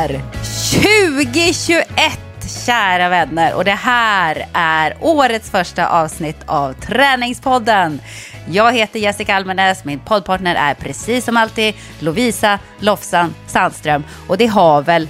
[0.00, 0.20] Är
[1.08, 2.20] 2021
[2.66, 8.00] kära vänner och det här är årets första avsnitt av Träningspodden.
[8.48, 14.46] Jag heter Jessica Almenäs, min poddpartner är precis som alltid Lovisa Lofsan Sandström och det
[14.46, 15.08] har väl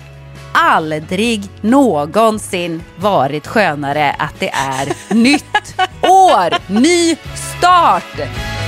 [0.52, 8.59] aldrig någonsin varit skönare att det är nytt år, ny start.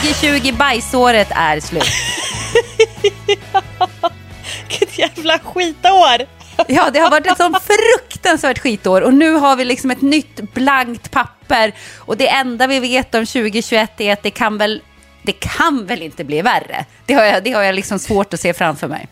[0.00, 1.82] 2020 bajsåret är slut.
[4.68, 6.26] Vilket jävla skitår!
[6.68, 10.40] Ja, det har varit ett sånt fruktansvärt skitår och nu har vi liksom ett nytt
[10.54, 14.82] blankt papper och det enda vi vet om 2021 är att det kan väl,
[15.22, 16.84] det kan väl inte bli värre.
[17.06, 19.08] Det har jag, det har jag liksom svårt att se framför mig.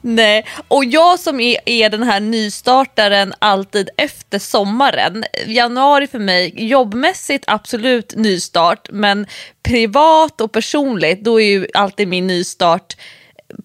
[0.00, 5.24] Nej, och jag som är, är den här nystartaren alltid efter sommaren.
[5.46, 9.26] Januari för mig, jobbmässigt absolut nystart, men
[9.62, 12.96] privat och personligt då är ju alltid min nystart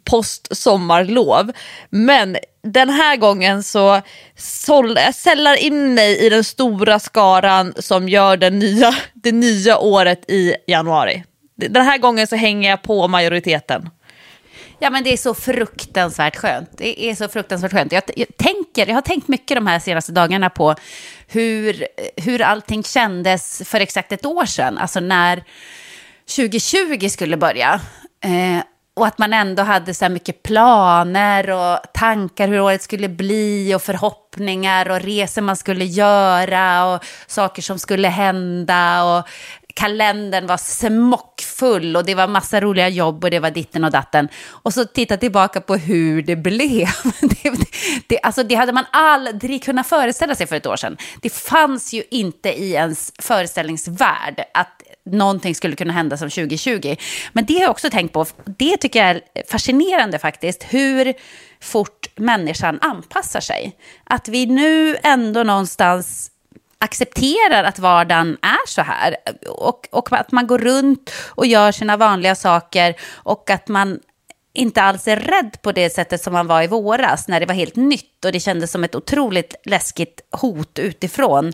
[0.03, 1.51] post sommarlov.
[1.89, 4.01] Men den här gången så
[4.35, 9.77] såll, jag sällar in mig i den stora skaran som gör den nya, det nya
[9.77, 11.23] året i januari.
[11.55, 13.89] Den här gången så hänger jag på majoriteten.
[14.79, 16.69] Ja, men det är så fruktansvärt skönt.
[16.77, 17.91] Det är så fruktansvärt skönt.
[17.91, 20.75] Jag, jag, tänker, jag har tänkt mycket de här senaste dagarna på
[21.27, 21.87] hur,
[22.17, 24.77] hur allting kändes för exakt ett år sedan.
[24.77, 25.43] Alltså när
[26.35, 27.81] 2020 skulle börja.
[28.23, 28.63] Eh,
[28.95, 33.75] och att man ändå hade så här mycket planer och tankar hur året skulle bli
[33.75, 39.27] och förhoppningar och resor man skulle göra och saker som skulle hända och
[39.73, 44.29] kalendern var smockfull och det var massa roliga jobb och det var ditten och datten.
[44.45, 46.87] Och så titta tillbaka på hur det blev.
[47.43, 47.51] Det,
[48.07, 50.97] det, alltså det hade man aldrig kunnat föreställa sig för ett år sedan.
[51.21, 56.95] Det fanns ju inte i ens föreställningsvärld att någonting skulle kunna hända som 2020.
[57.33, 58.25] Men det har jag också tänkt på.
[58.45, 60.63] Det tycker jag är fascinerande faktiskt.
[60.69, 61.13] Hur
[61.61, 63.77] fort människan anpassar sig.
[64.03, 66.31] Att vi nu ändå någonstans
[66.83, 69.15] accepterar att vardagen är så här.
[69.49, 73.99] Och, och att man går runt och gör sina vanliga saker och att man
[74.53, 77.53] inte alls är rädd på det sättet som man var i våras när det var
[77.53, 81.53] helt nytt och det kändes som ett otroligt läskigt hot utifrån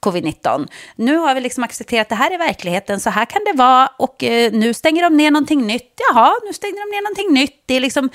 [0.00, 0.68] covid-19.
[0.96, 3.90] Nu har vi liksom accepterat att det här är verkligheten, så här kan det vara
[3.98, 6.00] och eh, nu stänger de ner någonting nytt.
[6.08, 7.62] Jaha, nu stänger de ner någonting nytt.
[7.66, 8.10] Det är liksom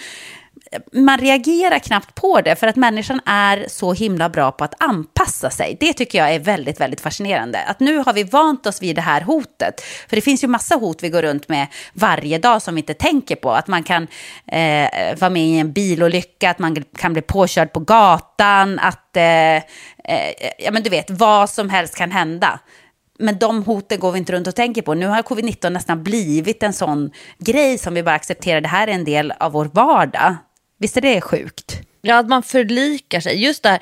[0.92, 5.50] man reagerar knappt på det för att människan är så himla bra på att anpassa
[5.50, 5.78] sig.
[5.80, 7.60] Det tycker jag är väldigt, väldigt fascinerande.
[7.64, 9.82] Att nu har vi vant oss vid det här hotet.
[9.82, 12.94] För det finns ju massa hot vi går runt med varje dag som vi inte
[12.94, 13.52] tänker på.
[13.52, 14.08] Att man kan
[14.48, 19.56] eh, vara med i en bilolycka, att man kan bli påkörd på gatan, att, eh,
[19.56, 19.62] eh,
[20.58, 22.60] ja men du vet, vad som helst kan hända.
[23.20, 24.94] Men de hoten går vi inte runt och tänker på.
[24.94, 28.62] Nu har covid-19 nästan blivit en sån grej som vi bara accepterar.
[28.62, 30.36] Det här är en del av vår vardag.
[30.86, 31.82] Visst är det sjukt?
[32.02, 33.44] Ja, att man förlikar sig.
[33.44, 33.80] Just det här,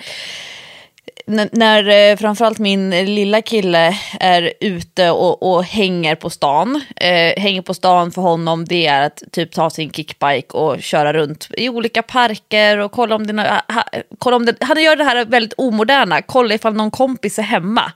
[1.25, 6.81] när, när eh, framförallt min lilla kille är ute och, och hänger på stan.
[6.95, 11.13] Eh, hänger på stan för honom det är att typ ta sin kickbike och köra
[11.13, 13.83] runt i olika parker och kolla om det, ha,
[14.17, 17.91] kolla om det han gör det här väldigt omoderna, kolla ifall någon kompis är hemma.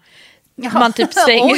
[0.61, 0.69] Ja.
[0.73, 1.55] Man typ svänger,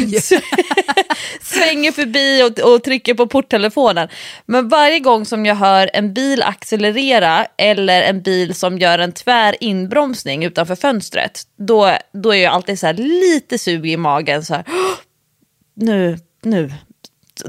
[1.44, 4.08] svänger förbi och, och, trycker på porttelefonen.
[4.46, 9.12] Men varje gång som jag hör en bil accelerera eller en bil som gör en
[9.12, 14.46] tvär inbromsning utanför fönstret, då, då är jag alltid så lite sug i magen.
[14.46, 14.64] Så här,
[15.76, 16.74] nu, nu.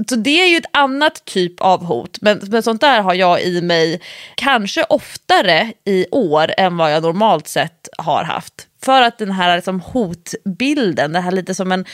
[0.08, 2.18] Så det är ju ett annat typ av hot.
[2.20, 4.00] Men, men sånt där har jag i mig
[4.34, 8.66] kanske oftare i år än vad jag normalt sett har haft.
[8.82, 11.84] För att den här liksom hotbilden, det här lite som en,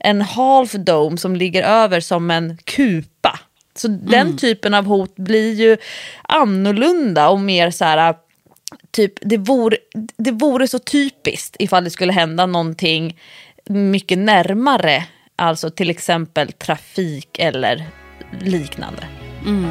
[0.00, 3.40] en half dome som ligger över som en kupa.
[3.76, 4.00] Så mm.
[4.06, 5.76] den typen av hot blir ju
[6.22, 8.14] annorlunda och mer så här,
[8.90, 9.76] typ, det vore,
[10.16, 13.18] det vore så typiskt ifall det skulle hända någonting
[13.64, 15.04] mycket närmare,
[15.36, 17.84] alltså till exempel trafik eller
[18.40, 19.04] liknande.
[19.46, 19.70] Mm.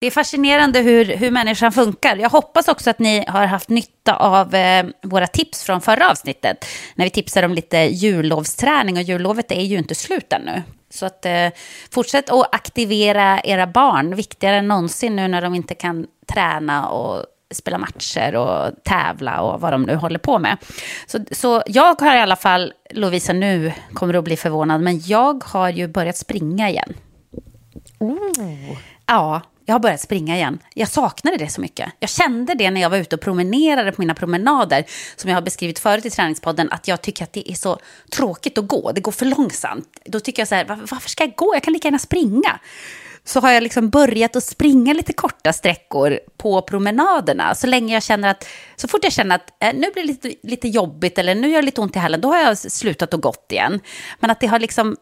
[0.00, 2.16] Det är fascinerande hur, hur människan funkar.
[2.16, 6.64] Jag hoppas också att ni har haft nytta av eh, våra tips från förra avsnittet.
[6.94, 10.62] När vi tipsade om lite jullovsträning och jullovet är ju inte slut ännu.
[10.90, 11.48] Så att eh,
[11.90, 17.24] fortsätt att aktivera era barn, viktigare än någonsin nu när de inte kan träna och
[17.54, 20.56] spela matcher och tävla och vad de nu håller på med.
[21.06, 25.00] Så, så jag har i alla fall, Lovisa nu kommer du att bli förvånad, men
[25.00, 26.94] jag har ju börjat springa igen.
[29.06, 30.58] Ja, jag har börjat springa igen.
[30.74, 31.92] Jag saknade det så mycket.
[31.98, 34.84] Jag kände det när jag var ute och promenerade på mina promenader,
[35.16, 37.78] som jag har beskrivit förut i träningspodden, att jag tycker att det är så
[38.12, 38.92] tråkigt att gå.
[38.92, 39.88] Det går för långsamt.
[40.04, 41.54] Då tycker jag så här, varför ska jag gå?
[41.54, 42.60] Jag kan lika gärna springa.
[43.24, 47.54] Så har jag liksom börjat att springa lite korta sträckor på promenaderna.
[47.54, 50.34] Så länge jag känner att, så fort jag känner att eh, nu blir det lite,
[50.42, 53.22] lite jobbigt eller nu gör det lite ont i hälen, då har jag slutat och
[53.22, 53.80] gått igen.
[54.20, 54.96] Men att det har liksom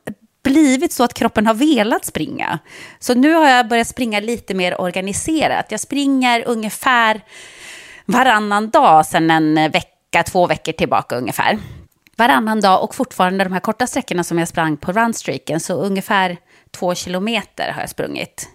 [0.49, 2.59] blivit så att kroppen har velat springa.
[2.99, 5.67] Så nu har jag börjat springa lite mer organiserat.
[5.71, 7.21] Jag springer ungefär
[8.05, 11.59] varannan dag sedan en vecka, två veckor tillbaka ungefär.
[12.17, 16.37] Varannan dag och fortfarande de här korta sträckorna som jag sprang på runstreaken, så ungefär
[16.71, 18.49] två kilometer har jag sprungit.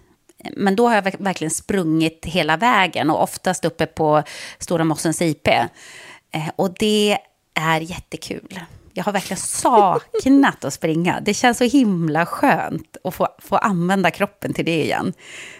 [0.57, 4.23] Men då har jag verkligen sprungit hela vägen och oftast uppe på
[4.59, 5.47] Stora Mossens IP.
[5.47, 7.17] Eh, och det
[7.53, 8.59] är jättekul.
[8.93, 11.19] Jag har verkligen saknat att springa.
[11.21, 15.13] Det känns så himla skönt att få, få använda kroppen till det igen.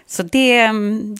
[0.07, 0.67] Så det,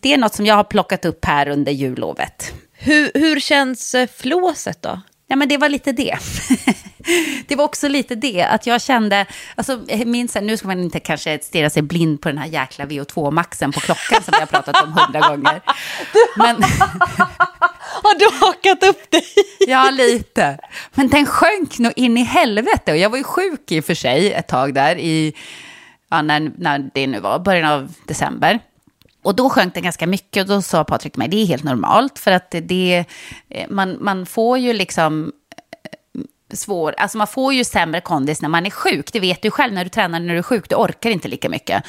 [0.01, 2.53] det är något som jag har plockat upp här under jullovet.
[2.73, 5.01] Hur, hur känns eh, flåset då?
[5.27, 6.17] Ja, men det var lite det.
[7.47, 11.39] det var också lite det, att jag kände, alltså, minns, nu ska man inte kanske
[11.39, 14.93] stirra sig blind på den här jäkla VO2-maxen på klockan som vi har pratat om
[14.93, 15.61] hundra gånger.
[16.37, 16.55] Men,
[18.03, 19.23] Har du hakat upp dig?
[19.67, 20.59] ja, lite.
[20.91, 23.93] Men den sjönk nog in i helvete och jag var ju sjuk i och för
[23.93, 25.33] sig ett tag där i,
[26.09, 28.59] ja, när, när det nu var, början av december.
[29.23, 31.63] Och då sjönk den ganska mycket och då sa Patrik till mig, det är helt
[31.63, 33.05] normalt för att det
[33.69, 35.31] man, man får ju liksom
[36.57, 39.13] svår, alltså man får ju sämre kondis när man är sjuk.
[39.13, 41.49] Det vet du själv när du tränar när du är sjuk, du orkar inte lika
[41.49, 41.83] mycket.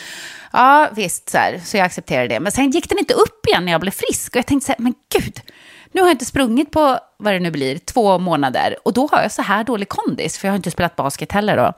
[0.52, 2.40] Ja, visst, så, här, så jag accepterar det.
[2.40, 4.32] Men sen gick den inte upp igen när jag blev frisk.
[4.32, 5.40] Och jag tänkte så här, men gud,
[5.92, 8.76] nu har jag inte sprungit på, vad det nu blir, två månader.
[8.84, 11.56] Och då har jag så här dålig kondis, för jag har inte spelat basket heller
[11.56, 11.72] då.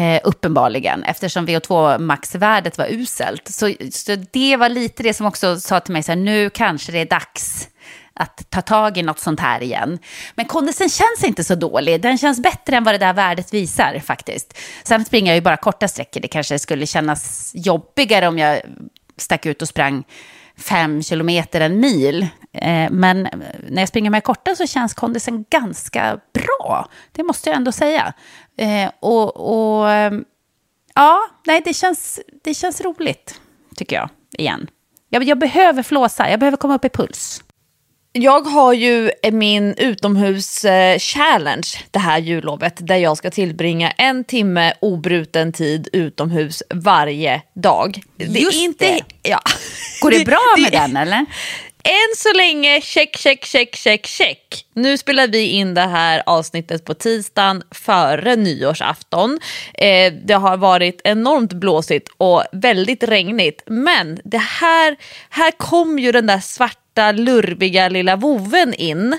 [0.00, 3.48] Eh, uppenbarligen, eftersom VO2-maxvärdet var uselt.
[3.48, 6.92] Så, så det var lite det som också sa till mig, så här, nu kanske
[6.92, 7.68] det är dags
[8.20, 9.98] att ta tag i något sånt här igen.
[10.34, 12.02] Men kondisen känns inte så dålig.
[12.02, 14.58] Den känns bättre än vad det där värdet visar faktiskt.
[14.82, 16.20] Sen springer jag ju bara korta sträckor.
[16.20, 18.60] Det kanske skulle kännas jobbigare om jag
[19.16, 20.04] stack ut och sprang
[20.56, 22.22] fem kilometer, en mil.
[22.52, 23.28] Eh, men
[23.68, 26.88] när jag springer med korta så känns kondisen ganska bra.
[27.12, 28.12] Det måste jag ändå säga.
[28.56, 30.12] Eh, och, och eh,
[30.94, 33.40] ja, nej, det känns, det känns roligt,
[33.76, 34.08] tycker jag,
[34.38, 34.70] igen.
[35.08, 37.42] Jag, jag behöver flåsa, jag behöver komma upp i puls.
[38.12, 45.52] Jag har ju min utomhus-challenge det här jullovet där jag ska tillbringa en timme obruten
[45.52, 48.00] tid utomhus varje dag.
[48.18, 49.00] Just det.
[49.22, 49.40] Ja.
[50.02, 51.26] Går det bra med det- den, eller?
[51.84, 54.66] Än så länge, check, check, check, check, check.
[54.74, 59.38] Nu spelar vi in det här avsnittet på tisdagen före nyårsafton.
[59.74, 63.62] Eh, det har varit enormt blåsigt och väldigt regnigt.
[63.66, 64.96] Men det här,
[65.30, 66.79] här kom ju den där svarta
[67.12, 69.18] lurviga lilla voven in.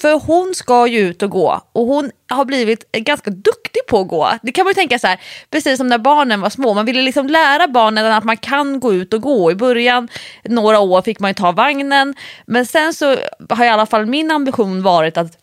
[0.00, 4.08] För hon ska ju ut och gå och hon har blivit ganska duktig på att
[4.08, 4.32] gå.
[4.42, 6.74] Det kan man ju tänka så här, precis som när barnen var små.
[6.74, 9.50] Man ville liksom lära barnen att man kan gå ut och gå.
[9.50, 10.08] I början,
[10.44, 12.14] några år, fick man ju ta vagnen.
[12.46, 13.16] Men sen så
[13.48, 15.41] har i alla fall min ambition varit att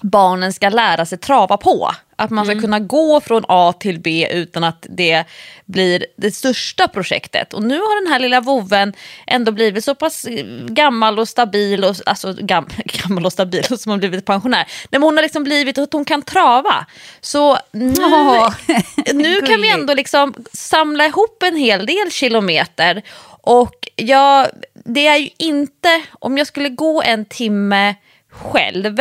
[0.00, 1.90] barnen ska lära sig trava på.
[2.16, 2.62] Att man ska Mm.
[2.62, 5.24] kunna gå från A till B utan att det
[5.64, 7.54] blir det största projektet.
[7.54, 8.92] Och nu har den här lilla voven
[9.26, 13.90] ändå blivit så pass eh, gammal och stabil, och, alltså gam, gammal och stabil som
[13.90, 14.58] har blivit pensionär.
[14.58, 16.86] Nej, men hon har liksom blivit att hon kan trava.
[17.20, 18.54] Så nu, Åh,
[19.12, 23.02] nu kan vi ändå liksom samla ihop en hel del kilometer.
[23.42, 27.94] Och jag, det är ju inte, om jag skulle gå en timme
[28.30, 28.96] själv,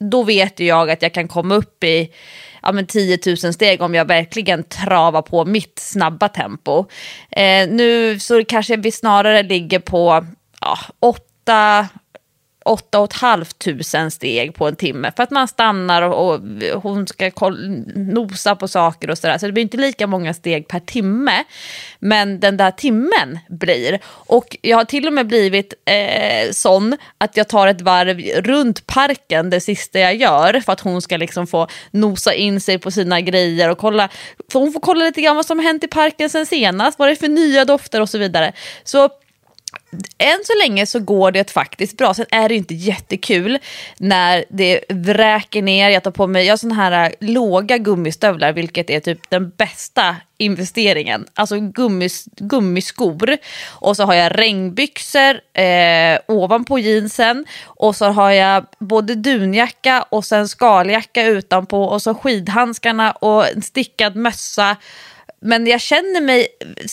[0.00, 2.10] då vet ju jag att jag kan komma upp i
[2.62, 6.84] ja, men 10 000 steg om jag verkligen travar på mitt snabba tempo.
[7.30, 10.26] Eh, nu så kanske vi snarare ligger på
[10.60, 11.88] ja, 8
[12.64, 16.34] 8 500 steg på en timme för att man stannar och,
[16.74, 17.30] och hon ska
[17.94, 19.38] nosa på saker och sådär.
[19.38, 21.44] Så det blir inte lika många steg per timme.
[21.98, 23.98] Men den där timmen blir.
[24.04, 28.86] Och jag har till och med blivit eh, sån att jag tar ett varv runt
[28.86, 32.90] parken det sista jag gör för att hon ska liksom få nosa in sig på
[32.90, 34.08] sina grejer och kolla.
[34.52, 37.08] För hon får kolla lite grann vad som har hänt i parken sen senast, vad
[37.08, 38.52] det är för nya dofter och så vidare.
[38.84, 39.10] Så
[40.18, 42.14] än så länge så går det faktiskt bra.
[42.14, 43.58] Sen är det inte jättekul
[43.98, 45.90] när det vräker ner.
[45.90, 49.50] Jag tar på mig jag har såna här äh, låga gummistövlar vilket är typ den
[49.50, 51.26] bästa investeringen.
[51.34, 53.36] Alltså gummis, gummiskor.
[53.68, 57.44] Och så har jag regnbyxor eh, ovanpå jeansen.
[57.64, 61.84] Och så har jag både dunjacka och sen skaljacka utanpå.
[61.84, 64.76] Och så skidhandskarna och en stickad mössa.
[65.40, 66.46] Men jag känner, mig,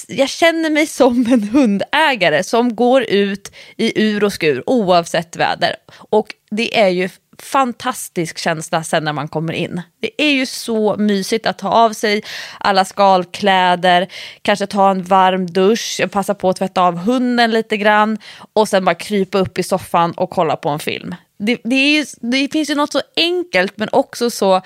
[0.08, 5.75] jag känner mig som en hundägare som går ut i ur och skur oavsett väder.
[6.10, 7.10] Och det är ju
[7.42, 9.82] fantastisk känsla sen när man kommer in.
[10.00, 12.24] Det är ju så mysigt att ta av sig
[12.60, 14.08] alla skalkläder,
[14.42, 18.18] kanske ta en varm dusch, passa på att tvätta av hunden lite grann
[18.54, 21.16] och sen bara krypa upp i soffan och kolla på en film.
[21.39, 24.62] Det, det, är ju, det finns ju något så enkelt men också så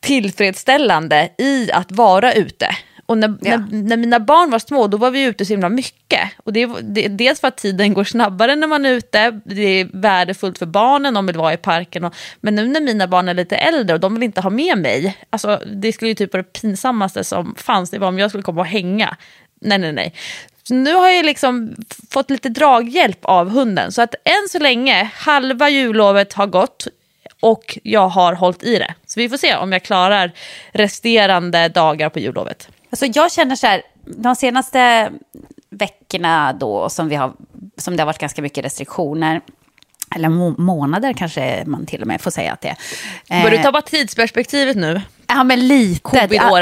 [0.00, 2.76] tillfredsställande i att vara ute.
[3.10, 3.56] Och när, Ja.
[3.56, 6.20] när, när mina barn var små då var vi ute så himla mycket.
[6.44, 9.88] Och det, det, dels för att tiden går snabbare när man är ute, det är
[9.92, 12.04] värdefullt för barnen, de vill vara i parken.
[12.04, 14.78] Och, men nu när mina barn är lite äldre och de vill inte ha med
[14.78, 18.30] mig, alltså, det skulle ju typ vara det pinsammaste som fanns, det var om jag
[18.30, 19.16] skulle komma och hänga.
[19.60, 20.14] Nej, nej, nej.
[20.62, 21.74] Så nu har jag liksom
[22.10, 23.92] fått lite draghjälp av hunden.
[23.92, 26.86] Så att än så länge, halva jullovet har gått
[27.40, 28.94] och jag har hållit i det.
[29.06, 30.32] Så vi får se om jag klarar
[30.72, 32.68] resterande dagar på jullovet.
[32.90, 35.12] Alltså jag känner så här, de senaste
[35.70, 37.32] veckorna då som, vi har,
[37.76, 39.40] som det har varit ganska mycket restriktioner,
[40.14, 42.76] eller må månader kanske man till och med får säga att det
[43.28, 43.42] är.
[43.42, 45.00] Bör du Eh, ta bara tidsperspektivet nu?
[45.34, 46.00] Ja, men lite.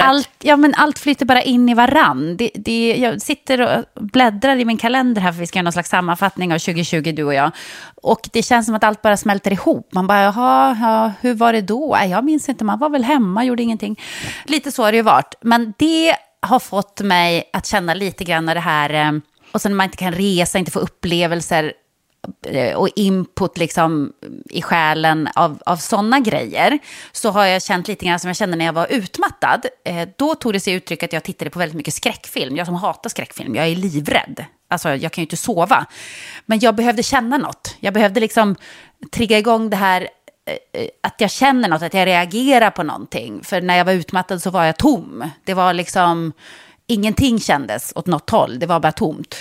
[0.05, 2.37] Allt, ja, men allt flyter bara in i varann.
[2.37, 5.73] Det, det, jag sitter och bläddrar i min kalender här för vi ska göra någon
[5.73, 7.51] slags sammanfattning av 2020, du och jag.
[8.03, 9.89] Och det känns som att allt bara smälter ihop.
[9.93, 11.99] Man bara, jaha, ja, hur var det då?
[12.11, 14.01] Jag minns inte, man var väl hemma, gjorde ingenting.
[14.45, 15.35] Lite så har det ju varit.
[15.41, 19.13] Men det har fått mig att känna lite grann det här, eh,
[19.53, 21.73] och sen när man inte kan resa, inte få upplevelser,
[22.47, 24.13] Eh, och input liksom
[24.51, 26.79] i själen av, av sådana grejer
[27.13, 29.67] så har jag känt lite grann som jag kände när jag var utmattad.
[29.85, 32.57] Eh, då tog det sig uttryck att jag tittade på väldigt mycket skräckfilm.
[32.57, 34.45] Jag som hatar skräckfilm, jag är livrädd.
[34.71, 35.87] Alltså jag kan ju inte sova.
[36.47, 37.77] Men jag behövde känna något.
[37.81, 38.57] Jag behövde liksom
[39.11, 40.09] trigga igång det här
[40.47, 43.45] eh, eh att jag känner något, att jag reagerar på någonting.
[43.45, 45.31] För när jag var utmattad så var jag tom.
[45.45, 46.33] Det var liksom,
[46.89, 49.35] ingenting kändes åt något håll, det var bara tomt.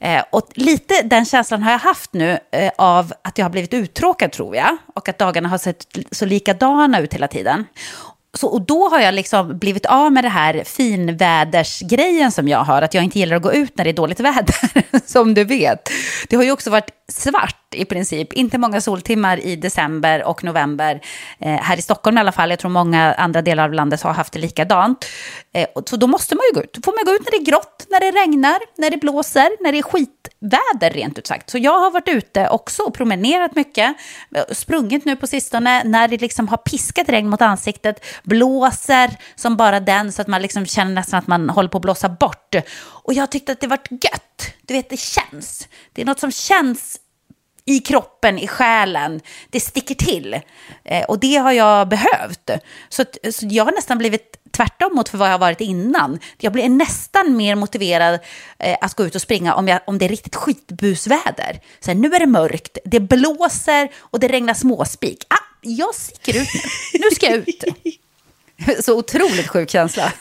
[0.00, 3.74] Eh, och lite den känslan har jag haft nu eh, av att jag har blivit
[3.74, 4.76] uttråkad tror jag.
[4.94, 7.64] Och att dagarna har sett så likadana ut hela tiden.
[8.34, 12.82] Så, och då har jag liksom blivit av med det här finvädersgrejen som jag har,
[12.82, 15.90] att jag inte gillar att gå ut när det är dåligt väder, som du vet.
[16.28, 21.00] Det har ju också varit svart i princip, inte många soltimmar i december och november,
[21.38, 24.12] eh, här i Stockholm i alla fall, jag tror många andra delar av landet har
[24.12, 25.04] haft det likadant.
[25.52, 27.44] Eh, så då måste man ju gå ut, då får man gå ut när det
[27.44, 31.50] är grått, när det regnar, när det blåser, när det är skitväder rent ut sagt.
[31.50, 33.96] Så jag har varit ute också och promenerat mycket,
[34.34, 39.56] eh, sprungit nu på sistone, när det liksom har piskat regn mot ansiktet, blåser som
[39.56, 42.54] bara den så att man liksom känner nästan att man håller på att blåsa bort.
[43.04, 46.32] Och jag tyckte att det var gött, du vet det känns, det är något som
[46.32, 47.00] känns
[47.66, 49.20] i kroppen, i själen.
[49.50, 50.40] Det sticker till.
[50.84, 52.50] Eh, och det har jag behövt.
[52.88, 56.18] Så, så jag har nästan blivit tvärtom mot för vad jag har varit innan.
[56.38, 58.20] Jag blir nästan mer motiverad
[58.58, 61.60] eh, att gå ut och springa om, jag, om det är riktigt skitbusväder.
[61.80, 65.24] Så här, nu är det mörkt, det blåser och det regnar småspik.
[65.28, 67.00] Ah, jag sticker ut nu.
[67.00, 67.64] Nu ska jag ut.
[68.84, 70.12] Så otroligt sjuk känsla.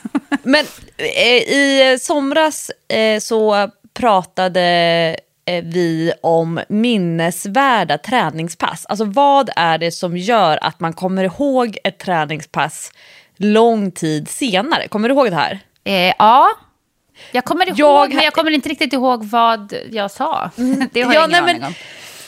[0.43, 0.65] Men
[0.97, 8.85] eh, i somras eh, så pratade vi om minnesvärda träningspass.
[8.85, 12.91] Alltså vad är det som gör att man kommer ihåg ett träningspass
[13.37, 14.87] lång tid senare?
[14.87, 15.59] Kommer du ihåg det här?
[15.83, 16.49] Eh, ja,
[17.31, 20.49] jag kommer ihåg, Jag- men jag kommer inte riktigt ihåg vad jag sa.
[20.91, 21.73] Det har Ja, jag ingen nej, aning men- om.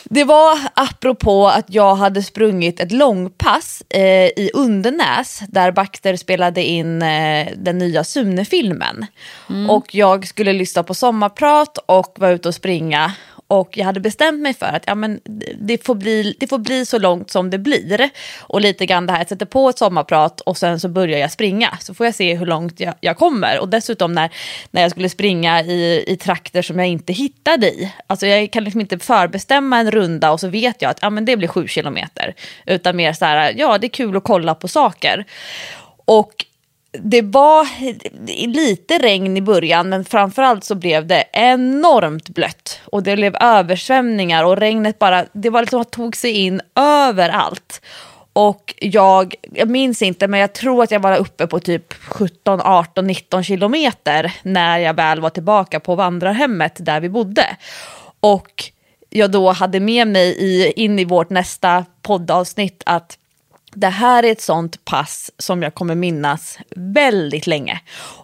[0.09, 6.63] Det var apropå att jag hade sprungit ett långpass eh, i Undernäs där Bakter spelade
[6.63, 9.05] in eh, den nya Sune-filmen.
[9.69, 13.11] Och jag skulle lyssna på sommarprat och vara ute och springa.
[13.47, 15.19] Och jag hade bestämt mig för att ja, men
[15.59, 18.09] det, får bli, det får bli så långt som det blir.
[18.39, 21.31] Och lite grann det här, jag sätter på ett sommarprat och sen så börjar jag
[21.31, 21.77] springa.
[21.81, 23.59] Så får jag se hur långt jag, jag kommer.
[23.59, 24.29] Och dessutom när,
[24.71, 27.93] när jag skulle springa i, i trakter som jag inte hittade i.
[28.07, 31.25] Alltså jag kan liksom inte förbestämma en runda och så vet jag att ja, men
[31.25, 32.35] det blir sju kilometer.
[32.65, 35.25] Utan mer så här, ja det är kul att kolla på saker.
[36.05, 36.45] Och
[37.01, 37.67] det var
[38.47, 42.79] lite regn i början men framförallt så blev det enormt blött.
[42.85, 47.81] Och det blev översvämningar och regnet bara, det var liksom att tog sig in överallt.
[48.33, 52.61] Och jag, jag minns inte men jag tror att jag var uppe på typ 17,
[52.61, 57.57] 18, 19 kilometer när jag väl var tillbaka på vandrarhemmet där vi bodde.
[58.19, 58.71] Och
[59.09, 63.17] jag då hade med mig i, in i vårt nästa poddavsnitt att
[63.75, 67.79] det här är ett sånt pass som jag kommer minnas väldigt länge.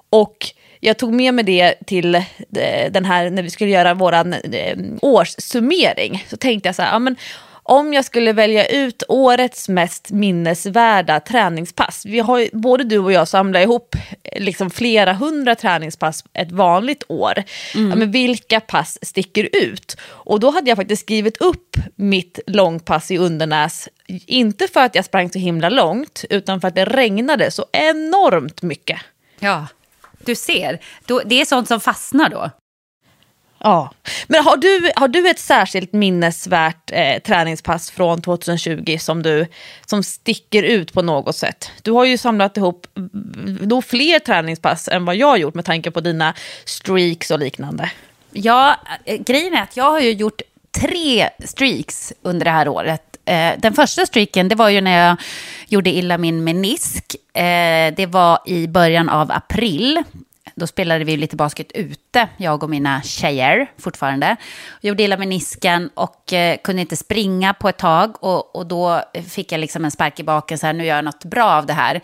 [0.09, 4.13] Och jag tog med mig det till eh, den här, när vi skulle göra vår
[4.13, 6.25] eh, årssummering.
[6.29, 7.15] Så tänkte jag så här, ja, men
[7.63, 12.05] om jag skulle välja ut årets mest minnesvärda träningspass.
[12.05, 16.51] Vi har ju, både du och jag samlat ihop eh, liksom flera hundra träningspass ett
[16.51, 17.33] vanligt år.
[17.73, 19.97] Ja, men vilka pass sticker ut?
[20.03, 23.89] Och då hade jag faktiskt skrivit upp mitt långpass i Undernäs.
[24.07, 28.61] Inte för att jag sprang så himla långt, utan för att det regnade så enormt
[28.61, 28.99] mycket.
[29.39, 29.67] Ja,
[30.25, 30.79] du ser.
[31.25, 32.49] Det är sånt som fastnar då.
[33.63, 33.91] Ja.
[34.27, 39.47] Men har du, har du ett särskilt minnesvärt eh, träningspass från 2020 som, du,
[39.85, 41.71] som sticker ut på något sätt?
[41.81, 42.87] Du har ju samlat ihop
[43.61, 46.33] nog fler träningspass än vad jag har gjort med tanke på dina
[46.65, 47.91] streaks och liknande.
[48.31, 50.41] Ja, eh, grejen är att jag har ju gjort
[50.81, 53.17] tre streaks under det här året.
[53.25, 55.17] Eh, Den första streaken, det var ju när jag
[55.67, 57.15] gjorde illa min menisk.
[57.33, 60.03] Eh, Det var i början av april.
[60.55, 64.35] Då spelade vi lite basket ute, jag och mina tjejer fortfarande.
[64.81, 68.23] Jag gjorde illa menisken och eh, kunde inte springa på ett tag.
[68.23, 71.05] Och, och då fick jag liksom en spark i baken, så här, nu gör jag
[71.05, 72.01] något bra av det här.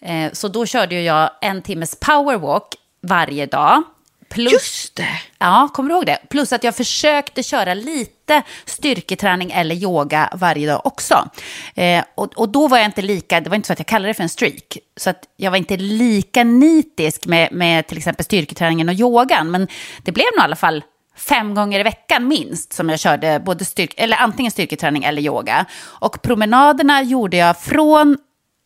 [0.00, 2.64] Eh, Så då körde jag en timmes powerwalk
[3.00, 3.82] varje dag.
[4.28, 5.20] Plus, Just det!
[5.38, 6.18] Ja, kommer du ihåg det?
[6.30, 11.28] Plus att jag försökte köra lite styrketräning eller yoga varje dag också.
[11.74, 14.10] Eh, och, och då var jag inte lika, det var inte så att jag kallade
[14.10, 14.78] det för en streak.
[14.96, 19.50] Så att jag var inte lika nitisk med, med till exempel styrketräningen och yogan.
[19.50, 19.68] Men
[20.02, 20.84] det blev nog i alla fall
[21.16, 25.66] fem gånger i veckan minst som jag körde både styrk, eller antingen styrketräning eller yoga.
[25.80, 28.18] Och promenaderna gjorde jag från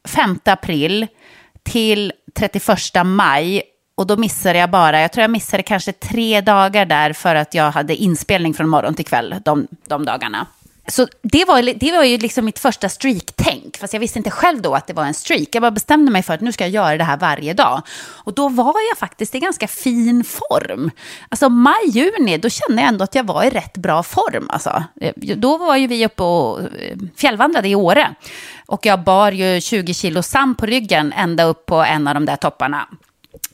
[0.09, 1.07] 5 april
[1.63, 3.63] till 31 maj.
[3.95, 7.55] Och då missade jag bara, jag tror jag missade kanske tre dagar där för att
[7.55, 10.47] jag hade inspelning från morgon till kväll de, de dagarna.
[10.89, 14.63] Så det var, det var ju liksom mitt första streak-tänk, fast jag visste inte själv
[14.63, 15.49] då att det var en streak.
[15.53, 17.83] Jag bara bestämde mig för att nu ska jag göra det här varje dag.
[18.25, 20.91] Och då var jag faktiskt i ganska fin form.
[21.29, 24.47] Alltså maj, juni, då kände jag ändå att jag var i rätt bra form.
[24.51, 24.85] Alltså.
[25.01, 28.15] Eh, då var ju vi uppe och eh, fjällvandrade i Åre.
[28.67, 32.27] Och jag bar ju 20 kilo sand på ryggen ända upp på en av de
[32.27, 32.89] där topparna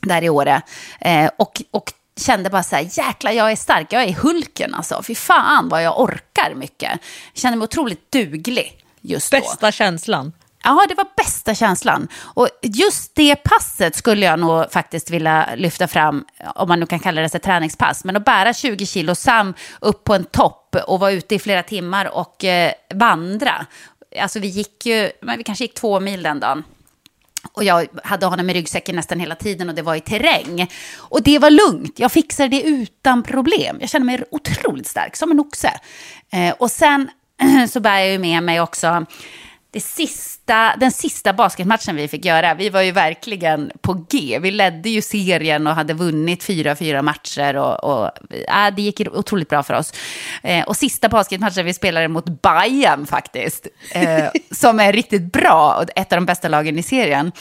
[0.01, 0.61] där i Åre.
[1.01, 5.03] Eh, och, och kände bara så här, jäklar jag är stark, jag är Hulken alltså.
[5.03, 6.91] Fy fan vad jag orkar mycket.
[7.33, 9.39] Jag kände mig otroligt duglig just då.
[9.39, 10.33] Bästa känslan.
[10.63, 12.07] Ja, det var bästa känslan.
[12.21, 16.25] Och just det passet skulle jag nog faktiskt vilja lyfta fram,
[16.55, 18.03] om man nu kan kalla det ett träningspass.
[18.03, 21.63] Men att bära 20 kilo sam upp på en topp och vara ute i flera
[21.63, 23.65] timmar och eh, vandra.
[24.21, 26.63] Alltså vi gick ju, men vi kanske gick två mil den dagen.
[27.53, 30.67] Och jag hade honom i ryggsäcken nästan hela tiden och det var i terräng.
[30.97, 33.77] Och det var lugnt, jag fixade det utan problem.
[33.79, 35.71] Jag kände mig otroligt stark, som en oxe.
[36.31, 37.09] Eh, och sen
[37.69, 39.05] så bär jag ju med mig också
[39.71, 42.53] det sista, den sista basketmatchen vi fick göra.
[42.53, 44.39] Vi var ju verkligen på G.
[44.41, 47.55] Vi ledde ju serien och hade vunnit fyra, fyra matcher.
[47.55, 49.93] Och, och, äh, det gick otroligt bra för oss.
[50.43, 53.67] Eh, och sista basketmatchen vi spelade mot Bayern faktiskt.
[53.91, 57.31] Eh, som är riktigt bra och ett av de bästa lagen i serien.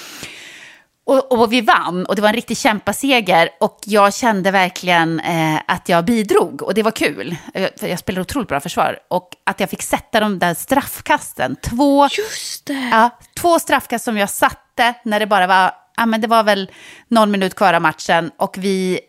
[1.08, 5.60] Och, och vi vann och det var en riktig kämpaseger och jag kände verkligen eh,
[5.66, 7.36] att jag bidrog och det var kul.
[7.54, 11.56] Eh, för jag spelade otroligt bra försvar och att jag fick sätta de där straffkasten.
[11.62, 12.88] Två, Just det.
[12.92, 16.70] ja, två straffkast som jag satte när det bara var, ja men det var väl
[17.08, 19.00] någon minut kvar av matchen och vi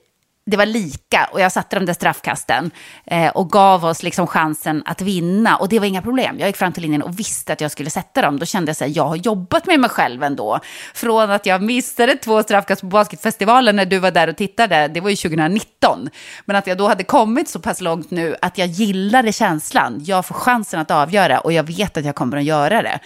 [0.49, 2.71] det var lika och jag satte de där straffkasten
[3.05, 5.57] eh, och gav oss liksom chansen att vinna.
[5.57, 6.39] Och det var inga problem.
[6.39, 8.39] Jag gick fram till linjen och visste att jag skulle sätta dem.
[8.39, 10.59] Då kände jag att jag har jobbat med mig själv ändå.
[10.93, 15.01] Från att jag missade två straffkast på basketfestivalen när du var där och tittade, det
[15.01, 16.09] var ju 2019.
[16.45, 20.01] Men att jag då hade kommit så pass långt nu att jag gillade känslan.
[20.05, 22.99] Jag får chansen att avgöra och jag vet att jag kommer att göra det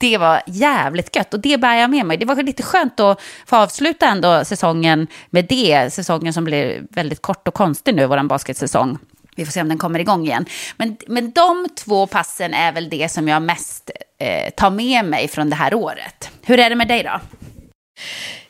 [0.00, 2.16] det var jävligt gött och det bär jag med mig.
[2.16, 5.92] Det var lite skönt att få avsluta ändå säsongen med det.
[5.92, 8.98] Säsongen som blir väldigt kort och konstig nu, vår basketsäsong.
[9.36, 10.46] Vi får se om den kommer igång igen.
[10.76, 15.28] Men, men de två passen är väl det som jag mest eh, tar med mig
[15.28, 16.30] från det här året.
[16.42, 17.20] Hur är det med dig då?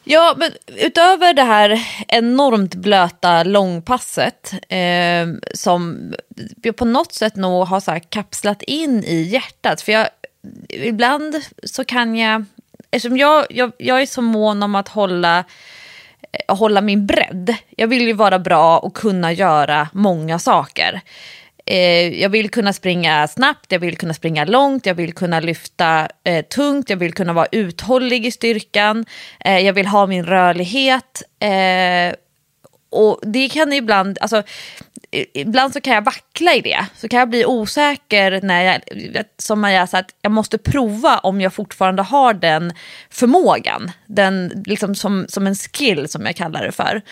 [0.05, 6.13] Ja, men utöver det här enormt blöta långpasset eh, som
[6.63, 9.83] jag på något sätt nog har så kapslat in i hjärtat.
[9.83, 10.09] För jag
[10.69, 12.45] ibland så kan jag,
[12.91, 15.45] eftersom jag, jag, jag är så mån om att hålla,
[16.33, 17.55] eh, hålla min bredd.
[17.77, 21.01] Jag vill ju vara bra och kunna göra många saker.
[21.67, 26.09] Eh, jag vill kunna springa snabbt, jag vill kunna springa långt, jag vill kunna lyfta
[26.25, 29.05] eh, tungt, jag vill kunna vara uthållig i styrkan,
[29.45, 31.23] eh, jag vill ha min rörlighet.
[31.41, 32.15] Eh,
[32.91, 34.43] och det kan ibland, alltså
[35.13, 36.87] ibland så kan jag vackla i det.
[36.97, 38.81] Så kan jag bli osäker när jag,
[39.39, 42.73] som jag, så att jag måste prova om jag fortfarande har den
[43.11, 43.91] förmågan.
[44.07, 47.03] Den, liksom som, som en skill som jag kallar det för.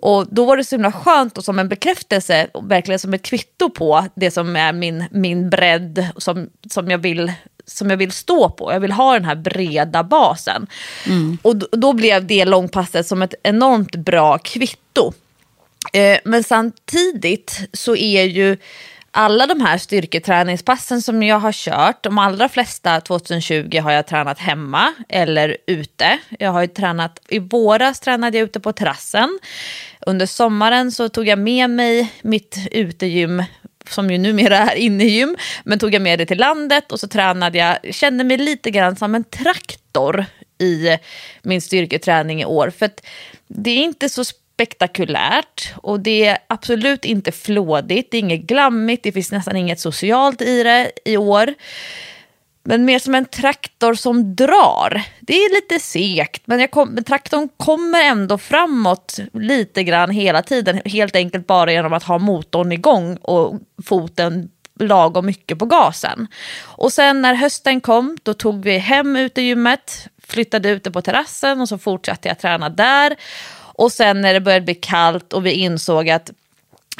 [0.00, 3.70] Och då var det så himla skönt och som en bekräftelse, verkligen som ett kvitto
[3.70, 7.32] på det som är min, min bredd som, som, jag vill,
[7.66, 8.72] som jag vill stå på.
[8.72, 10.66] Jag vill ha den här breda basen.
[11.06, 11.38] Mm.
[11.42, 15.12] Och då, då blev det långpasset som ett enormt bra kvitto.
[15.92, 18.56] Eh, men samtidigt så är ju
[19.10, 24.38] alla de här styrketräningspassen som jag har kört, de allra flesta 2020 har jag tränat
[24.38, 26.18] hemma eller ute.
[26.38, 29.38] Jag har ju tränat, i våras tränade jag ute på terrassen.
[30.00, 33.42] Under sommaren så tog jag med mig mitt utegym
[33.88, 37.58] som ju numera är innegym, men tog jag med det till landet och så tränade
[37.58, 40.26] jag, kände mig lite grann som en traktor
[40.58, 40.98] i
[41.42, 42.70] min styrketräning i år.
[42.70, 42.90] För
[43.48, 44.24] det är inte så
[44.58, 49.80] spektakulärt och det är absolut inte flådigt, det är inget glammigt, det finns nästan inget
[49.80, 51.54] socialt i det i år.
[52.62, 55.02] Men mer som en traktor som drar.
[55.20, 60.80] Det är lite segt, men, kom, men traktorn kommer ändå framåt lite grann hela tiden.
[60.84, 66.26] Helt enkelt bara genom att ha motorn igång och foten lagom mycket på gasen.
[66.62, 71.60] Och sen när hösten kom, då tog vi hem utegymmet, flyttade ut det på terrassen
[71.60, 73.16] och så fortsatte jag träna där.
[73.78, 76.30] Och sen när det började bli kallt och vi insåg att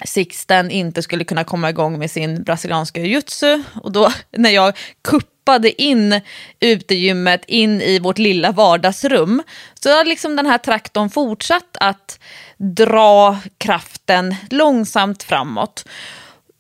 [0.05, 3.63] Sixten inte skulle kunna komma igång med sin brasilianska jujutsu.
[3.83, 6.21] Och då när jag kuppade in
[6.61, 9.43] utegymmet in i vårt lilla vardagsrum
[9.81, 12.21] så har liksom den här traktorn fortsatt att
[12.57, 15.85] dra kraften långsamt framåt.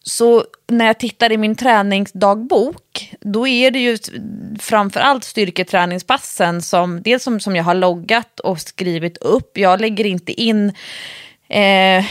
[0.08, 3.98] Så när jag tittar i min träningsdagbok, då är det ju
[4.58, 9.58] framförallt styrketräningspassen som, dels som, som jag har loggat och skrivit upp.
[9.58, 10.72] Jag lägger inte in
[11.50, 12.04] Eh,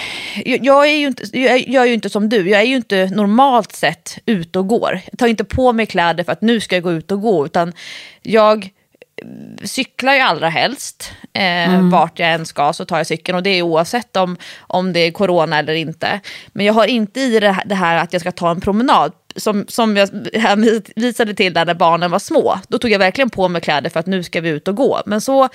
[0.46, 1.40] jag, är ju inte,
[1.72, 5.00] jag är ju inte som du, jag är ju inte normalt sett ute och går.
[5.12, 7.46] Jag tar inte på mig kläder för att nu ska jag gå ut och gå,
[7.46, 7.74] utan
[8.22, 8.70] jag
[9.64, 11.12] cyklar ju allra helst.
[11.34, 11.90] Eh, mm.
[11.90, 15.00] Vart jag än ska så tar jag cykeln och det är oavsett om, om det
[15.00, 16.20] är corona eller inte.
[16.48, 19.12] Men jag har inte i det här, det här att jag ska ta en promenad.
[19.36, 20.10] Som, som jag
[20.96, 22.60] visade till där när barnen var små.
[22.68, 25.02] Då tog jag verkligen på mig kläder för att nu ska vi ut och gå.
[25.06, 25.50] Men så,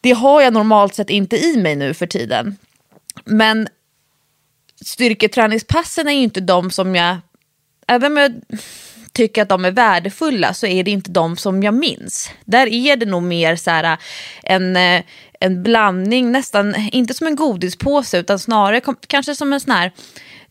[0.00, 2.56] det har jag normalt sett inte i mig nu för tiden.
[3.24, 3.68] Men
[4.84, 7.16] styrketräningspassen är ju inte de som jag,
[7.86, 8.32] även jag
[9.18, 12.30] tycker att de är värdefulla så är det inte de som jag minns.
[12.44, 13.98] Där är det nog mer så här, eh,
[14.42, 15.02] en, eh,
[15.40, 19.92] en blandning, nästan inte som en godispåse utan snarare kanske som en sån här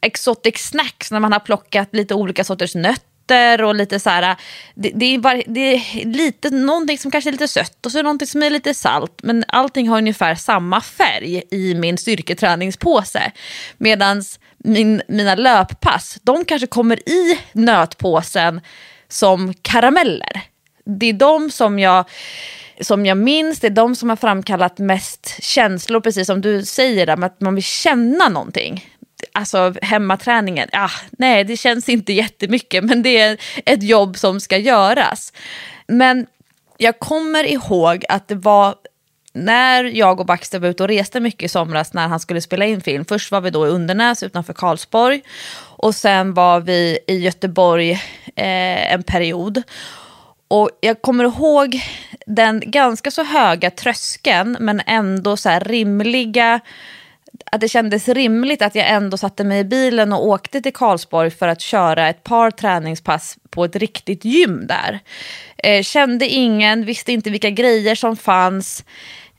[0.02, 4.36] exotic snacks när man har plockat lite olika sorters nötter och lite så här, eh,
[4.76, 7.98] det, det, är bara, det är lite någonting som kanske är lite sött och så
[7.98, 9.20] är det någonting som är lite salt.
[9.24, 13.32] Men allting har ungefär samma färg i min styrketräningspåse.
[13.78, 18.62] Medans min, mina löppass, de kanske kommer i nötpåsen
[19.08, 20.42] som karameller.
[20.86, 22.06] Det är de som jag,
[22.82, 27.24] som jag minns, det är de som har framkallat mest känslor, precis som du säger,
[27.24, 28.86] att man vill känna någonting.
[29.32, 34.58] Alltså hemmaträningen, ah, nej det känns inte jättemycket men det är ett jobb som ska
[34.58, 35.34] göras.
[35.88, 36.28] Men
[36.78, 38.76] jag kommer ihåg att det var
[39.38, 42.66] när jag och Baxter var ute och reste mycket i somras när han skulle spela
[42.66, 43.06] in film.
[43.06, 45.22] Först var vi då i Undernäs utanför Karlsborg.
[45.60, 47.92] Och sen var vi i Göteborg
[48.36, 49.64] eh, en period.
[50.48, 51.82] Och jag kommer ihåg
[52.26, 56.60] den ganska så höga tröskeln men ändå så här rimliga
[57.52, 61.32] att det kändes rimligt att jag ändå satte mig i bilen och åkte till Karlsborg
[61.32, 65.00] för att köra ett par träningspass på ett riktigt gym där.
[65.58, 68.84] Eh, kände ingen, visste inte vilka grejer som fanns.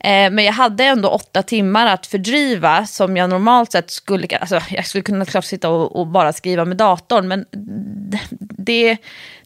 [0.01, 4.61] Eh, men jag hade ändå åtta timmar att fördriva som jag normalt sett skulle, alltså
[4.71, 7.45] jag skulle kunna klart sitta och, och bara skriva med datorn men
[8.41, 8.97] det,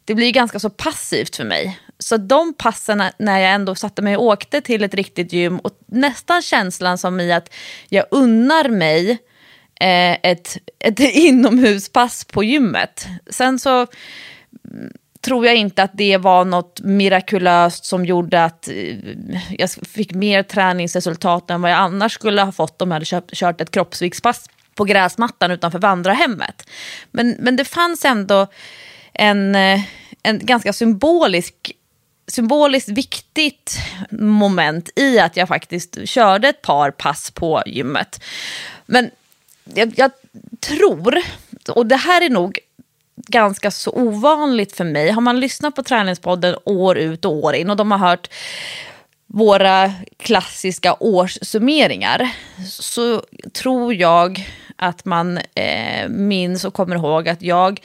[0.05, 1.81] det blir ganska så passivt för mig.
[1.99, 5.73] Så de passen när jag ändå satte mig och åkte till ett riktigt gym och
[5.87, 7.55] nästan känslan som i att
[7.89, 9.11] jag unnar mig
[9.81, 13.07] eh, ett, ett inomhuspass på gymmet.
[13.31, 13.87] Sen så
[15.23, 18.97] tror jag inte att det var något mirakulöst som gjorde att eh,
[19.59, 23.61] jag fick mer träningsresultat än vad jag annars skulle ha fått om jag hade kört
[23.61, 26.69] ett kroppsviktspass på gräsmattan utanför vandrarhemmet.
[27.11, 28.47] Men, men det fanns ändå
[29.13, 29.81] en, eh,
[30.23, 31.73] en ganska symbolisk
[32.27, 33.79] symboliskt viktigt
[34.11, 38.25] moment i att jag faktiskt körde ett par pass på gymmet.
[38.87, 39.11] Men
[39.75, 40.11] jag, jag
[40.61, 41.23] tror,
[41.69, 42.59] och det här är nog
[43.17, 45.11] ganska så ovanligt för mig.
[45.11, 48.29] Har man lyssnat på Träningspodden år ut och år in och de har hört
[49.27, 52.31] våra klassiska årssummeringar
[52.69, 53.23] så
[53.53, 57.81] tror jag att man eh, minns och kommer ihåg att jag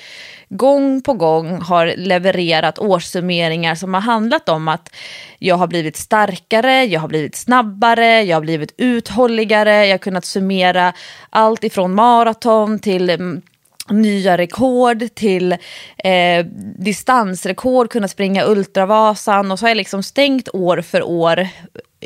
[0.50, 4.96] gång på gång har levererat årssummeringar som har handlat om att
[5.40, 10.26] jag har blivit starkare, jag har blivit snabbare, jag har blivit uthålligare, jag har kunnat
[10.26, 10.94] summera
[11.30, 13.42] allt ifrån maraton till
[13.90, 15.52] nya rekord till
[15.98, 16.46] eh,
[16.80, 21.48] distansrekord, kunna springa Ultravasan och så har jag liksom stängt år för år,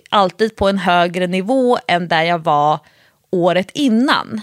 [0.10, 2.80] alltid på en högre nivå än där jag var
[3.30, 4.42] året innan.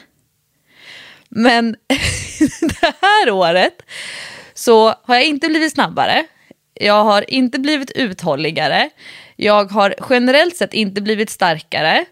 [1.29, 1.77] Men
[2.61, 3.83] det här året
[4.55, 6.27] så har jag inte blivit snabbare.
[6.75, 8.91] Jag har inte blivit uthålligare.
[9.37, 12.05] Jag har generellt sett inte blivit starkare.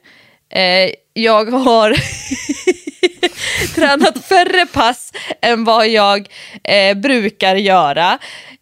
[0.49, 1.91] Eh, jag har
[3.75, 6.29] tränat färre pass än vad jag
[6.65, 8.19] eh, brukar göra.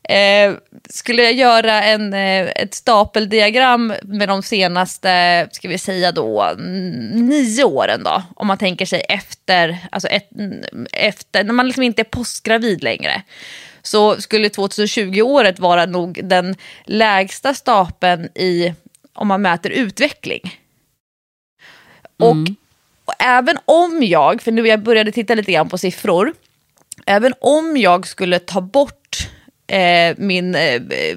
[0.08, 0.54] Eh,
[0.88, 6.54] skulle jag göra en, eh, ett stapeldiagram med de senaste, ska vi säga då,
[7.12, 10.28] nio åren då, om man tänker sig efter, alltså ett,
[10.92, 13.22] efter när man liksom inte är postgravid längre,
[13.82, 18.74] så skulle 2020-året vara nog den lägsta stapeln i,
[19.14, 20.60] om man mäter utveckling.
[22.18, 22.56] Och, mm
[23.04, 26.32] och även om jag, för nu jag började titta lite grann på siffror,
[27.06, 29.28] även om jag skulle ta bort
[29.66, 31.16] eh, min eh, eh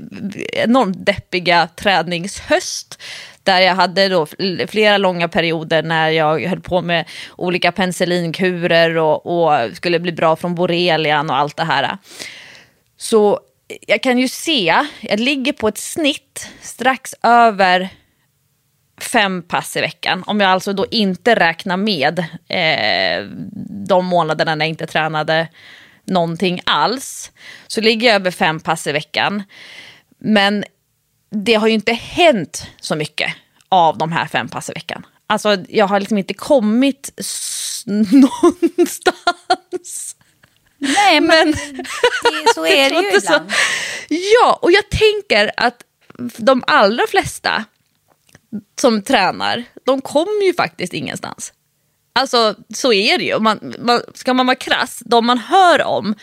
[0.53, 3.01] enormt deppiga träningshöst
[3.43, 4.27] där jag hade då
[4.67, 10.35] flera långa perioder när jag höll på med olika penicillinkurer och, och skulle bli bra
[10.35, 11.97] från borrelian och allt det här.
[12.97, 17.89] Så eh, jag kan ju se, jag ligger på ett snitt strax över
[19.01, 20.23] fem pass i veckan.
[20.27, 23.25] Om jag alltså då inte räknar med eh,
[23.87, 25.47] de månaderna när jag inte tränade
[26.05, 27.31] någonting alls.
[27.67, 29.43] Så ligger jag över fem pass i veckan.
[30.17, 30.63] Men
[31.29, 33.33] det har ju inte hänt så mycket
[33.69, 35.05] av de här fem pass i veckan.
[35.27, 37.11] Alltså jag har liksom inte kommit
[38.11, 40.15] någonstans.
[40.77, 43.51] Nej, men, men det, så är det ju ibland.
[44.09, 45.83] Ja, och jag tänker att
[46.37, 47.65] de allra flesta
[48.81, 51.53] som tränar, de kommer ju faktiskt ingenstans.
[52.13, 53.39] Alltså så är det ju.
[53.39, 56.15] Man, man, ska man vara krass, de man hör om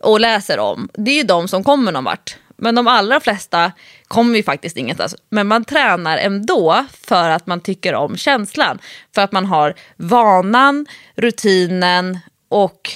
[0.00, 2.36] och läser om, det är ju de som kommer någon vart.
[2.56, 3.72] Men de allra flesta
[4.08, 5.14] kommer ju faktiskt ingenstans.
[5.30, 8.78] Men man tränar ändå för att man tycker om känslan.
[9.14, 12.90] För att man har vanan, rutinen och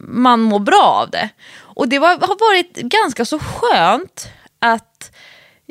[0.00, 1.28] man mår bra av det.
[1.56, 4.28] Och det var, har varit ganska så skönt
[4.58, 5.10] att,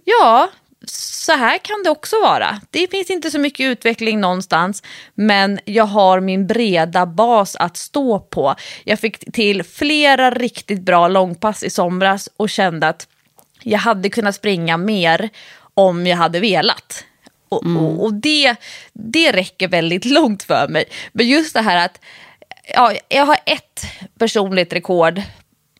[0.06, 0.50] ja,
[0.86, 2.62] så här kan det också vara.
[2.72, 4.84] Det finns inte så mycket utveckling någonstans,
[5.16, 8.56] men jag har min breda bas att stå på.
[8.84, 13.08] Jag fick till flera riktigt bra långpass i somras och kände att
[13.62, 15.30] jag hade kunnat springa mer
[15.74, 17.06] om jag hade velat.
[17.50, 17.78] Och, mm.
[17.78, 18.56] och, och, det,
[18.94, 20.86] det räcker väldigt långt för mig.
[21.12, 22.00] Men just det här att
[22.74, 23.86] ja, jag har ett
[24.18, 25.22] personligt rekord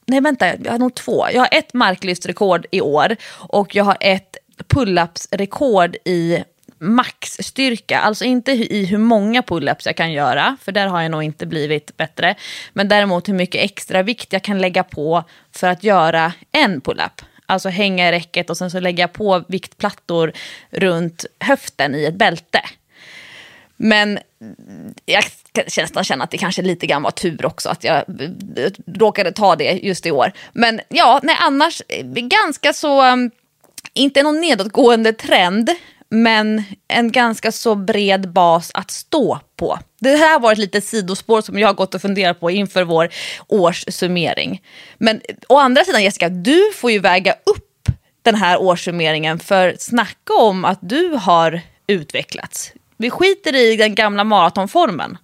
[0.06, 1.26] Nej vänta, jag har nog två.
[1.34, 4.38] Jag har ett marklystrekord i år och jag har ett
[4.68, 6.44] pull-ups-rekord i
[6.80, 11.24] maxstyrka, alltså inte i hur många pull-ups jag kan göra, för där har jag nog
[11.24, 12.36] inte blivit bättre,
[12.74, 17.22] men däremot hur mycket extra vikt jag kan lägga på för att göra en pull-up.
[17.46, 20.32] Alltså hänga i räcket och sen så lägga på viktplattor
[20.70, 22.62] runt höften i ett bälte.
[23.78, 24.20] Men
[25.06, 28.72] jag kan nästan känna att det kanske lite grann var tur också att jag eh,
[28.86, 30.32] råkade ta det just i år.
[30.54, 33.32] Men ja, nej annars eh, ganska så, um,
[33.94, 35.70] inte någon nedåtgående trend,
[36.10, 39.80] men en ganska så bred bas att stå på.
[40.00, 43.10] Det här var ett litet sidospår som jag har gått och funderat på inför vår
[43.48, 44.62] årssummering.
[44.98, 47.90] Men å andra sidan Jessica, du får ju väga upp
[48.22, 52.72] den här årssummeringen för snacka om att du har utvecklats.
[52.98, 55.18] Vi skiter i den gamla maratonformen.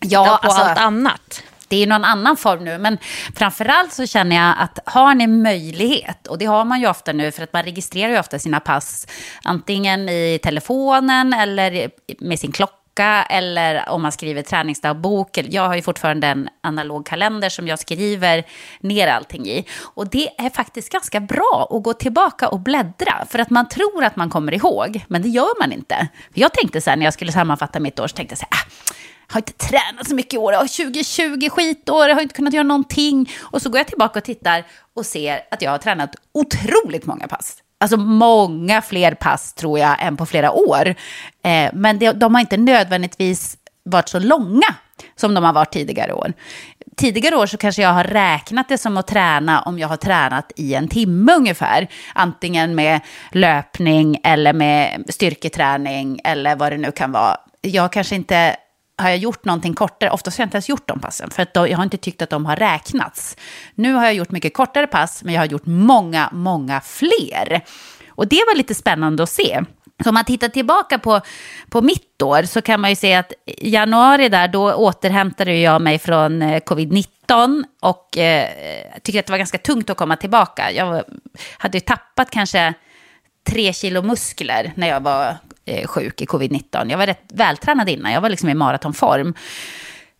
[0.00, 2.78] Ja, på alltså, allt annat det är någon annan form nu.
[2.78, 2.98] Men
[3.36, 7.32] framförallt så känner jag att har ni möjlighet, och det har man ju ofta nu
[7.32, 9.06] för att man registrerar ju ofta sina pass
[9.44, 15.38] antingen i telefonen eller med sin klocka eller om man skriver träningsdagbok.
[15.38, 18.44] Jag har ju fortfarande en analog kalender som jag skriver
[18.80, 19.66] ner allting i.
[19.94, 24.04] Och det är faktiskt ganska bra att gå tillbaka och bläddra för att man tror
[24.04, 26.08] att man kommer ihåg, men det gör man inte.
[26.34, 28.46] För jag tänkte så här när jag skulle sammanfatta mitt år, så tänkte jag så
[28.50, 28.94] här, ah,
[29.28, 33.30] har inte tränat så mycket i år, 2020 skitår, jag har inte kunnat göra någonting.
[33.40, 37.28] Och så går jag tillbaka och tittar och ser att jag har tränat otroligt många
[37.28, 37.56] pass.
[37.80, 40.94] Alltså många fler pass tror jag än på flera år.
[41.42, 44.74] Eh, men det, de har inte nödvändigtvis varit så långa
[45.16, 46.32] som de har varit tidigare år.
[46.96, 50.52] Tidigare år så kanske jag har räknat det som att träna om jag har tränat
[50.56, 51.88] i en timme ungefär.
[52.14, 53.00] Antingen med
[53.32, 57.36] löpning eller med styrketräning eller vad det nu kan vara.
[57.60, 58.56] Jag kanske inte
[58.96, 61.54] har jag gjort någonting kortare, oftast har jag inte ens gjort de passen, för att
[61.54, 63.36] då, jag har inte tyckt att de har räknats.
[63.74, 67.64] Nu har jag gjort mycket kortare pass, men jag har gjort många, många fler.
[68.08, 69.60] Och det var lite spännande att se.
[70.02, 71.20] Så om man tittar tillbaka på,
[71.70, 75.82] på mitt år så kan man ju se att i januari där, då återhämtade jag
[75.82, 78.48] mig från eh, covid-19 och eh,
[79.02, 80.72] tyckte att det var ganska tungt att komma tillbaka.
[80.72, 81.04] Jag
[81.58, 82.74] hade ju tappat kanske
[83.44, 86.90] tre kilo muskler när jag var eh, sjuk i covid-19.
[86.90, 89.34] Jag var rätt vältränad innan, jag var liksom i maratonform.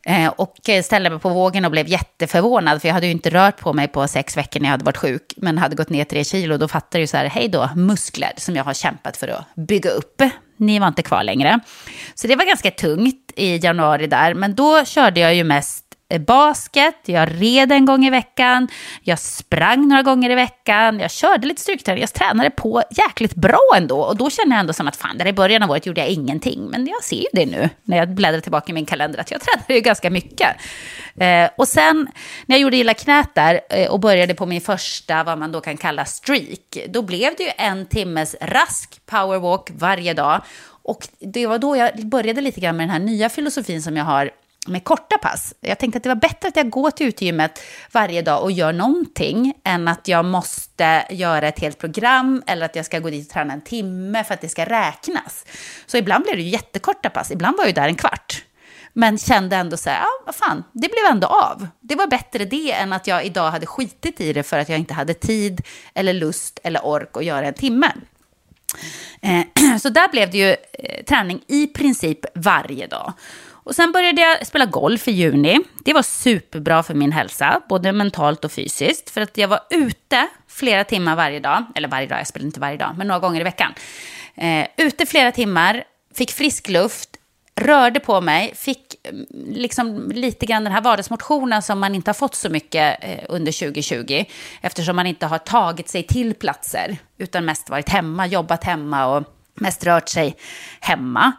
[0.07, 3.31] Eh, och eh, ställde mig på vågen och blev jätteförvånad, för jag hade ju inte
[3.31, 6.05] rört på mig på sex veckor när jag hade varit sjuk, men hade gått ner
[6.05, 6.57] tre kilo.
[6.57, 9.91] Då fattade jag så här, hej då, muskler som jag har kämpat för att bygga
[9.91, 10.23] upp.
[10.57, 11.61] Ni var inte kvar längre.
[12.15, 15.84] Så det var ganska tungt i januari där, men då körde jag ju mest
[16.15, 18.69] Eh, basket, jag red en gång i veckan,
[19.03, 23.61] jag sprang några gånger i veckan, jag körde lite styrketräning, jag tränade på jäkligt bra
[23.77, 24.01] ändå.
[24.01, 26.11] Och då känner jag ändå som att fan, där i början av året gjorde jag
[26.11, 26.65] ingenting.
[26.71, 29.41] Men jag ser ju det nu, när jag bläddrar tillbaka i min kalender, att jag
[29.41, 30.57] tränade ju ganska mycket.
[31.17, 32.09] Eh, och sen
[32.47, 35.61] när jag gjorde illa knät där eh, och började på min första, vad man då
[35.61, 40.43] kan kalla streak, då blev det ju en timmes rask powerwalk varje dag.
[40.87, 44.05] Och det var då jag började lite grann med den här nya filosofin som jag
[44.05, 44.31] har
[44.67, 45.55] med korta pass.
[45.61, 47.61] Jag tänkte att det var bättre att jag går till utegymmet
[47.93, 52.77] varje dag och gör någonting än att jag måste göra ett helt program eller att
[52.77, 55.47] jag ska gå dit och träna en timme för att det ska räknas.
[55.87, 58.45] Så ibland blev det ju jättekorta pass, ibland var jag där en kvart.
[58.97, 61.67] Men kände ändå så här, ja vad fan, det blev ändå av.
[61.81, 64.79] Det var bättre det än att jag idag hade skitit i det för att jag
[64.79, 65.61] inte hade tid
[65.95, 67.93] eller lust eller ork att göra en timme.
[69.21, 73.13] Eh, så där blev det ju eh, träning i princip varje dag.
[73.65, 75.61] Och sen började jag spela golf i juni.
[75.85, 79.11] Det var superbra för min hälsa, både mentalt och fysiskt.
[79.11, 81.65] För att jag var ute flera timmar varje dag.
[81.75, 83.75] Eller varje dag, jag spelade inte varje dag, men några gånger i veckan.
[84.35, 87.11] Eh, ute flera timmar, fick frisk luft,
[87.61, 92.15] rörde på mig, fick mm, liksom lite grann den här vardagsmotionen som man inte har
[92.15, 94.25] fått så mycket eh, under 2020.
[94.61, 99.25] Eftersom man inte har tagit sig till platser, utan mest varit hemma, jobbat hemma och
[99.55, 100.37] mest rört sig
[100.81, 101.33] hemma.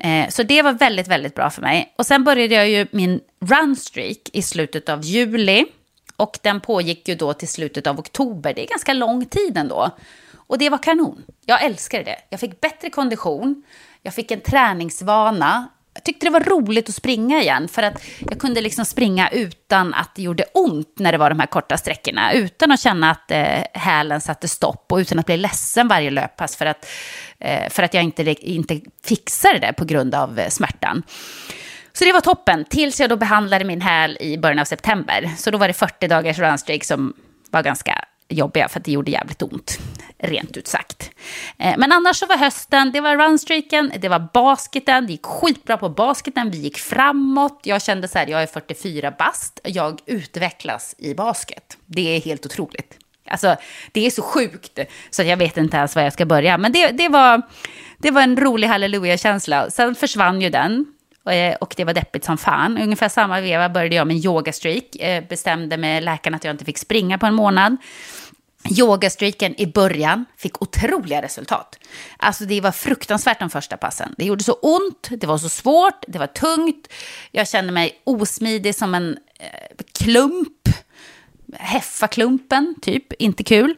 [0.00, 1.94] Eh, så det var väldigt, väldigt bra för mig.
[1.98, 5.66] Och sen började jag ju min runstreak i slutet av juli.
[6.16, 8.54] Och den pågick ju då till slutet av oktober.
[8.54, 9.90] Det är ganska lång tid ändå.
[10.34, 11.22] Och det var kanon.
[11.46, 12.16] Jag älskade det.
[12.30, 13.62] Jag fick bättre kondition.
[14.02, 15.68] Jag fick en träningsvana.
[16.00, 19.94] Jag tyckte det var roligt att springa igen, för att jag kunde liksom springa utan
[19.94, 22.32] att det gjorde ont när det var de här korta sträckorna.
[22.32, 26.56] Utan att känna att eh, hälen satte stopp och utan att bli ledsen varje löppass
[26.56, 26.86] för att,
[27.38, 31.02] eh, för att jag inte, inte fixade det på grund av eh, smärtan.
[31.92, 35.30] Så det var toppen, tills jag då behandlade min häl i början av september.
[35.36, 37.14] Så då var det 40 dagars runstreak som
[37.50, 39.78] var ganska jobbiga för att det gjorde jävligt ont,
[40.18, 41.10] rent ut sagt.
[41.58, 45.76] Eh, men annars så var hösten, det var runstreaken, det var basketen, det gick skitbra
[45.76, 47.60] på basketen, vi gick framåt.
[47.62, 51.76] Jag kände så här, jag är 44 bast, jag utvecklas i basket.
[51.86, 52.98] Det är helt otroligt.
[53.30, 53.56] Alltså,
[53.92, 54.78] det är så sjukt
[55.10, 56.58] så jag vet inte ens var jag ska börja.
[56.58, 57.42] Men det, det, var,
[57.98, 59.70] det var en rolig halleluja-känsla.
[59.70, 60.86] Sen försvann ju den.
[61.30, 62.78] Eh, och det var deppigt som fan.
[62.78, 64.96] Ungefär samma veva började jag med en yogastreak.
[64.96, 67.76] Eh, bestämde med läkaren att jag inte fick springa på en månad.
[68.68, 71.78] Yogastreaken i början fick otroliga resultat.
[72.16, 74.14] Alltså det var fruktansvärt de första passen.
[74.18, 76.88] Det gjorde så ont, det var så svårt, det var tungt.
[77.30, 80.68] Jag kände mig osmidig som en eh, klump.
[81.52, 83.12] Heffaklumpen, typ.
[83.12, 83.76] Inte kul.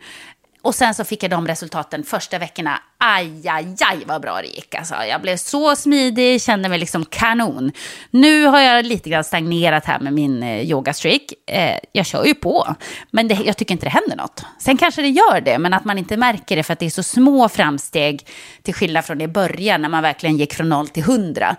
[0.63, 2.83] Och sen så fick jag de resultaten första veckorna.
[2.99, 4.75] Aj, aj, aj vad bra det gick.
[4.75, 7.73] Alltså, jag blev så smidig, kände mig liksom kanon.
[8.11, 11.23] Nu har jag lite grann stagnerat här med min eh, yogastreak.
[11.47, 12.75] Eh, jag kör ju på,
[13.11, 14.45] men det, jag tycker inte det händer något.
[14.59, 16.91] Sen kanske det gör det, men att man inte märker det för att det är
[16.91, 18.27] så små framsteg
[18.63, 21.57] till skillnad från i början när man verkligen gick från noll till hundra.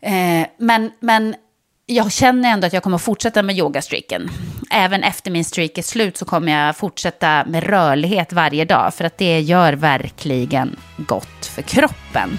[0.00, 1.34] Eh, men, men
[1.86, 4.30] jag känner ändå att jag kommer att fortsätta med yogastreaken.
[4.70, 8.94] Även efter min streak är slut så kommer jag fortsätta med rörlighet varje dag.
[8.94, 12.38] För att det gör verkligen gott för kroppen.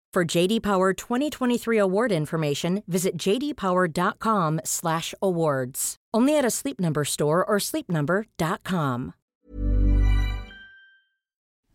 [0.13, 5.95] For JD Power 2023 award information, visit jdpower.com/awards.
[6.17, 9.11] Only at a Sleep Number store or sleepnumber.com.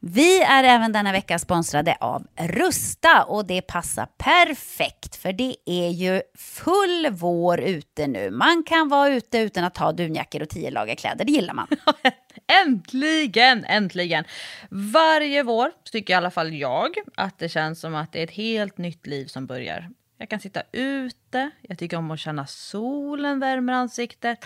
[0.00, 5.88] Vi är även denna vecka sponsrade av Rusta och det passar perfekt för det är
[5.88, 8.30] ju full vår ute nu.
[8.30, 11.66] Man kan vara ute utan att ha dunjackor och tio lager kläder, det gillar man.
[12.64, 14.24] Äntligen, äntligen!
[14.70, 18.30] Varje vår tycker i alla fall jag att det känns som att det är ett
[18.30, 19.90] helt nytt liv som börjar.
[20.18, 24.44] Jag kan sitta ute, jag tycker om att känna solen värmer ansiktet.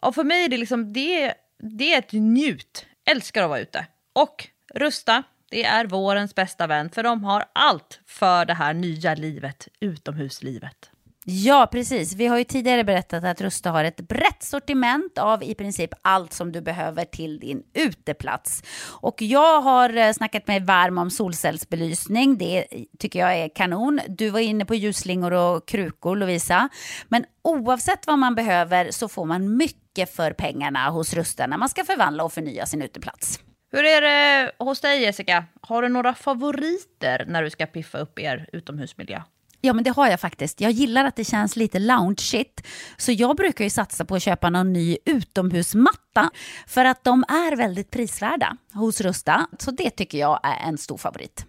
[0.00, 2.86] Och för mig är det liksom, det, det är ett njut.
[3.04, 3.86] Älskar att vara ute.
[4.12, 9.14] Och Rusta, det är vårens bästa vän för de har allt för det här nya
[9.14, 10.90] livet, utomhuslivet.
[11.26, 12.14] Ja, precis.
[12.14, 16.32] Vi har ju tidigare berättat att Rusta har ett brett sortiment av i princip allt
[16.32, 18.62] som du behöver till din uteplats.
[19.00, 22.38] Och jag har eh, snackat mig varm om solcellsbelysning.
[22.38, 22.66] Det
[22.98, 24.00] tycker jag är kanon.
[24.08, 26.68] Du var inne på ljusslingor och krukor, Lovisa.
[27.08, 31.68] Men oavsett vad man behöver så får man mycket för pengarna hos Rusta när man
[31.68, 33.40] ska förvandla och förnya sin uteplats.
[33.72, 35.44] Hur är det hos dig Jessica?
[35.60, 39.22] Har du några favoriter när du ska piffa upp er utomhusmiljö?
[39.64, 40.60] Ja, men det har jag faktiskt.
[40.60, 42.66] Jag gillar att det känns lite loungeigt.
[42.96, 46.30] Så jag brukar ju satsa på att köpa någon ny utomhusmatta.
[46.66, 49.46] För att de är väldigt prisvärda hos Rusta.
[49.58, 51.46] Så det tycker jag är en stor favorit.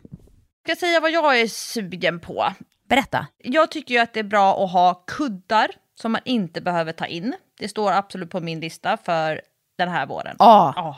[0.64, 2.46] Ska jag säga vad jag är sugen på?
[2.90, 3.28] Berätta.
[3.38, 7.06] Jag tycker ju att det är bra att ha kuddar som man inte behöver ta
[7.06, 7.36] in.
[7.60, 9.42] Det står absolut på min lista för
[9.78, 10.36] den här våren.
[10.40, 10.74] Ja.
[10.76, 10.98] Ja.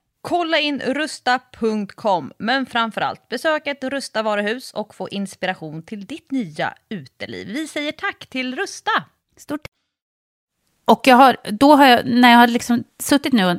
[0.21, 6.73] Kolla in rusta.com, men framförallt besök ett Rusta varuhus och få inspiration till ditt nya
[6.89, 7.47] uteliv.
[7.47, 8.91] Vi säger tack till Rusta!
[9.37, 9.61] Stort
[10.85, 13.57] och jag har, då har jag, när jag har liksom suttit nu och eh,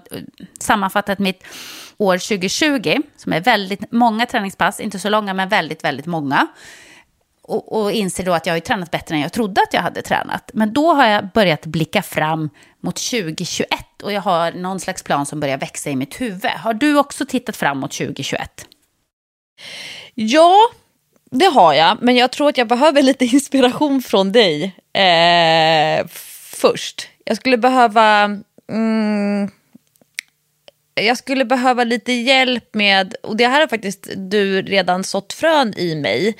[0.59, 1.45] sammanfattat mitt
[1.97, 6.47] år 2020, som är väldigt många träningspass, inte så långa men väldigt, väldigt många.
[7.43, 10.03] Och, och inser då att jag har tränat bättre än jag trodde att jag hade
[10.03, 10.51] tränat.
[10.55, 13.68] Men då har jag börjat blicka fram mot 2021
[14.03, 16.51] och jag har någon slags plan som börjar växa i mitt huvud.
[16.51, 18.66] Har du också tittat fram mot 2021?
[20.14, 20.59] Ja,
[21.30, 26.07] det har jag, men jag tror att jag behöver lite inspiration från dig eh,
[26.61, 27.09] först.
[27.24, 28.24] Jag skulle behöva...
[28.72, 29.51] Mm,
[30.95, 35.74] jag skulle behöva lite hjälp med, och det här har faktiskt du redan sått frön
[35.76, 36.36] i mig,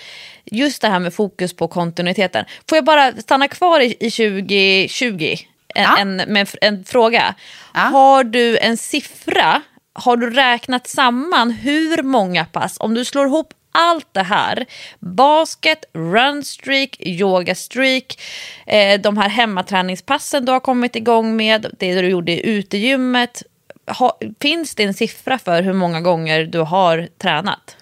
[0.53, 2.45] just det här med fokus på kontinuiteten.
[2.69, 5.37] Får jag bara stanna kvar i, i 2020
[5.75, 5.99] en, ja.
[5.99, 7.35] en, med en fråga?
[7.75, 7.81] Ja.
[7.81, 13.55] Har du en siffra, har du räknat samman hur många pass, om du slår ihop
[13.73, 14.67] allt det här,
[15.01, 18.21] basket, runstreak, yogastreak,
[18.67, 23.43] eh, de här hemmaträningspassen du har kommit igång med, det du gjorde i utegymmet.
[23.87, 27.77] Ha, finns det en siffra för hur många gånger du har tränat?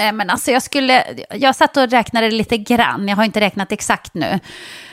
[0.00, 3.72] Eh, men alltså jag, skulle, jag satt och räknade lite grann, jag har inte räknat
[3.72, 4.40] exakt nu.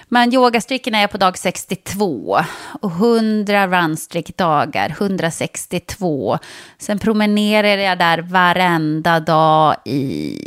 [0.10, 2.40] Men yogastricken är jag på dag 62
[2.82, 6.38] och 100 runstreak-dagar, 162.
[6.78, 10.40] Sen promenerar jag där varenda dag i,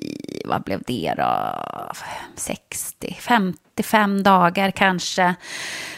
[0.44, 1.56] vad blev det då,
[2.36, 5.34] 60, 55 dagar kanske.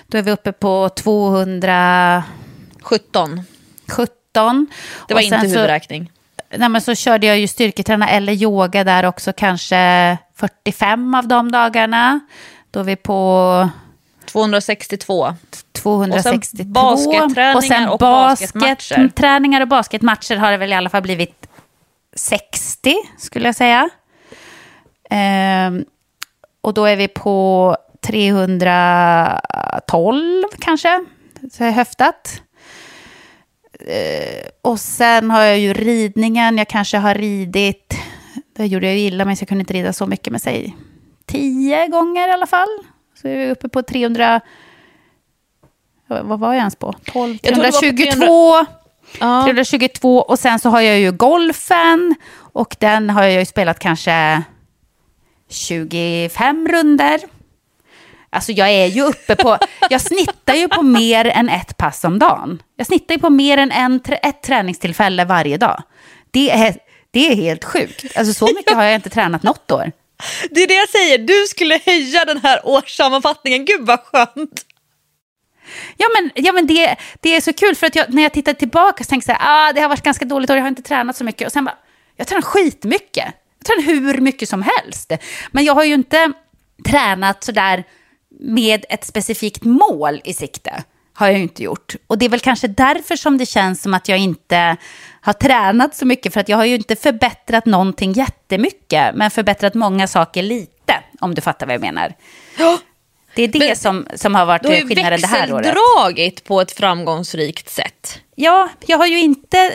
[0.07, 3.45] Då är vi uppe på 217.
[3.89, 4.67] 17.
[5.09, 6.07] Det var inte huvudräkning.
[6.07, 6.13] Så,
[6.57, 11.53] nej, men så körde jag ju styrketräna eller yoga där också, kanske 45 av de
[11.53, 12.21] dagarna.
[12.71, 13.69] Då är vi på...
[14.25, 15.35] 262.
[15.73, 16.81] 262.
[16.81, 19.09] Och sen basketträningar och, sen och basketmatcher.
[19.09, 21.47] Träningar och basketmatcher har det väl i alla fall blivit
[22.17, 23.89] 60, skulle jag säga.
[25.11, 25.85] Ehm,
[26.61, 27.77] och då är vi på
[28.07, 31.05] 312 kanske,
[31.53, 32.43] så jag höftat.
[33.87, 37.95] Ehm, och sen har jag ju ridningen, jag kanske har ridit,
[38.57, 40.77] det gjorde jag ju illa men jag kunde inte rida så mycket med sig
[41.27, 42.79] tio gånger i alla fall.
[43.23, 44.41] Så är vi uppe på 300...
[46.07, 46.93] Vad var jag ens på?
[47.05, 48.67] 12, 322.
[49.45, 54.43] 322 och sen så har jag ju golfen och den har jag ju spelat kanske
[55.49, 57.21] 25 runder.
[58.33, 59.59] Alltså jag är ju uppe på,
[59.91, 62.63] jag snittar ju på mer än ett pass om dagen.
[62.77, 65.83] Jag snittar ju på mer än en, ett träningstillfälle varje dag.
[66.31, 66.77] Det är,
[67.11, 68.17] det är helt sjukt.
[68.17, 69.93] Alltså så mycket har jag inte tränat något år.
[70.51, 73.65] Det är det jag säger, du skulle höja den här årssammanfattningen.
[73.65, 74.67] Gud vad skönt.
[75.97, 78.53] Ja men, ja, men det, det är så kul för att jag, när jag tittar
[78.53, 80.69] tillbaka så tänker jag så här, ah, det har varit ganska dåligt år, jag har
[80.69, 81.47] inte tränat så mycket.
[81.47, 81.77] Och sen bara,
[82.17, 83.27] jag tränar skitmycket.
[83.59, 85.13] Jag tränar hur mycket som helst.
[85.51, 86.33] Men jag har ju inte
[86.85, 87.85] tränat sådär
[88.41, 90.85] med ett specifikt mål i sikte.
[91.15, 91.97] Har jag ju inte gjort.
[92.07, 94.77] Och det är väl kanske därför som det känns som att jag inte
[95.21, 96.33] har tränat så mycket.
[96.33, 99.15] För att jag har ju inte förbättrat någonting jättemycket.
[99.15, 100.95] Men förbättrat många saker lite.
[101.21, 102.15] Om du fattar vad jag menar.
[102.59, 102.79] Ja.
[103.35, 105.63] Det är det men, som, som har varit skillnaden det här året.
[105.63, 108.21] Du har dragit på ett framgångsrikt sätt.
[108.35, 109.73] Ja, jag har ju inte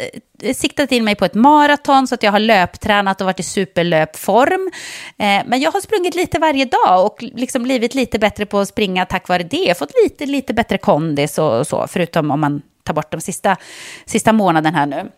[0.54, 4.72] siktat in mig på ett maraton så att jag har löptränat och varit i superlöpform.
[5.18, 8.68] Eh, men jag har sprungit lite varje dag och liksom blivit lite bättre på att
[8.68, 9.58] springa tack vare det.
[9.58, 13.22] Jag har fått lite, lite bättre kondis och så, förutom om man tar bort de
[13.22, 13.58] sista,
[14.06, 15.12] sista månaden här nu.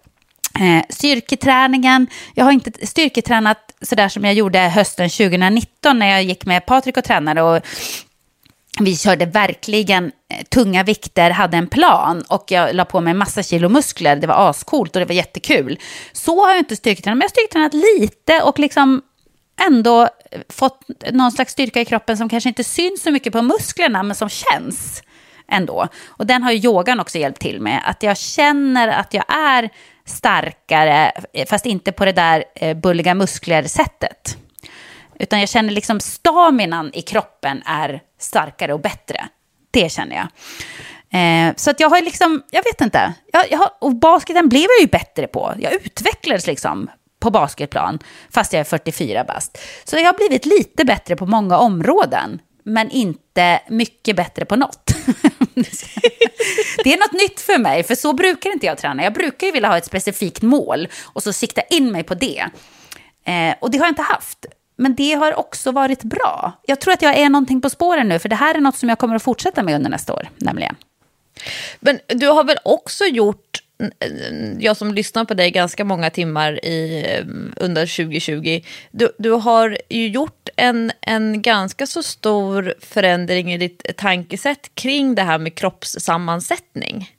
[0.59, 6.45] Eh, styrketräningen, jag har inte styrketränat sådär som jag gjorde hösten 2019 när jag gick
[6.45, 7.41] med Patrik och tränade.
[7.41, 7.61] Och
[8.79, 13.43] vi körde verkligen eh, tunga vikter, hade en plan och jag la på mig massa
[13.43, 14.15] kilo muskler.
[14.15, 15.79] Det var ascoolt och det var jättekul.
[16.11, 19.01] Så har jag inte styrketränat, men jag har styrketränat lite och liksom
[19.67, 23.41] ändå eh, fått någon slags styrka i kroppen som kanske inte syns så mycket på
[23.41, 25.03] musklerna, men som känns
[25.47, 25.87] ändå.
[26.07, 27.81] Och den har ju yogan också hjälpt till med.
[27.85, 29.69] Att jag känner att jag är
[30.05, 32.43] starkare, eh, fast inte på det där
[32.73, 34.37] bulliga muskler-sättet.
[35.19, 39.27] Utan jag känner liksom staminan i kroppen är starkare och bättre.
[39.71, 40.27] Det känner jag.
[41.11, 43.13] Eh, så att jag har liksom, jag vet inte.
[43.33, 45.53] Jag, jag har, och basketen blev jag ju bättre på.
[45.59, 46.89] Jag utvecklades liksom
[47.19, 47.99] på basketplan,
[48.29, 49.57] fast jag är 44 bast.
[49.83, 54.85] Så jag har blivit lite bättre på många områden, men inte mycket bättre på något.
[56.83, 59.03] det är något nytt för mig, för så brukar inte jag träna.
[59.03, 62.45] Jag brukar ju vilja ha ett specifikt mål och så sikta in mig på det.
[63.25, 64.45] Eh, och det har jag inte haft.
[64.79, 66.51] Men det har också varit bra.
[66.65, 68.89] Jag tror att jag är någonting på spåren nu, för det här är något som
[68.89, 70.75] jag kommer att fortsätta med under nästa år, nämligen.
[71.79, 73.63] Men du har väl också gjort,
[74.59, 77.05] jag som lyssnar på dig ganska många timmar i,
[77.55, 78.61] under 2020,
[78.91, 85.15] du, du har ju gjort en, en ganska så stor förändring i ditt tankesätt kring
[85.15, 87.15] det här med kroppssammansättning.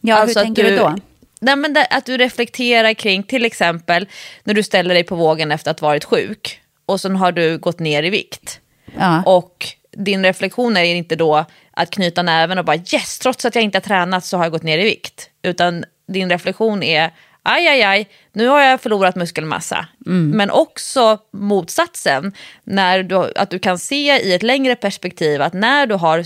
[0.00, 0.96] Ja, alltså hur tänker du, du då?
[1.42, 4.08] Nej, men det, att du reflekterar kring till exempel
[4.44, 7.58] när du ställer dig på vågen efter att ha varit sjuk och sen har du
[7.58, 8.60] gått ner i vikt.
[8.98, 9.22] Ja.
[9.26, 9.66] Och
[9.96, 13.78] din reflektion är inte då att knyta näven och bara yes, trots att jag inte
[13.78, 15.30] har tränat så har jag gått ner i vikt.
[15.42, 17.10] Utan din reflektion är
[17.42, 19.86] aj, aj, aj, nu har jag förlorat muskelmassa.
[20.06, 20.30] Mm.
[20.30, 22.32] Men också motsatsen,
[22.64, 26.24] när du, att du kan se i ett längre perspektiv att när du har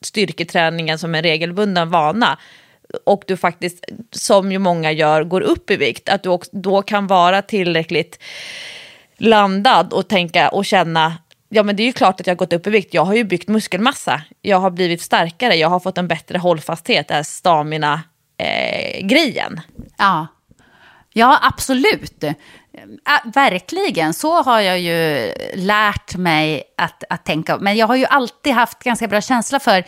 [0.00, 2.38] styrketräningen som en regelbunden vana
[3.04, 6.82] och du faktiskt, som ju många gör, går upp i vikt, att du också, då
[6.82, 8.18] kan vara tillräckligt
[9.18, 11.16] landad och tänka och känna
[11.48, 12.94] Ja men det är ju klart att jag har gått upp i vikt.
[12.94, 14.22] Jag har ju byggt muskelmassa.
[14.42, 15.54] Jag har blivit starkare.
[15.54, 17.08] Jag har fått en bättre hållfasthet.
[17.08, 19.56] Det här stamina-grejen.
[19.56, 19.62] Eh,
[19.98, 20.26] ja.
[21.12, 22.24] ja, absolut.
[23.24, 27.58] Verkligen, så har jag ju lärt mig att, att tänka.
[27.58, 29.84] Men jag har ju alltid haft ganska bra känsla för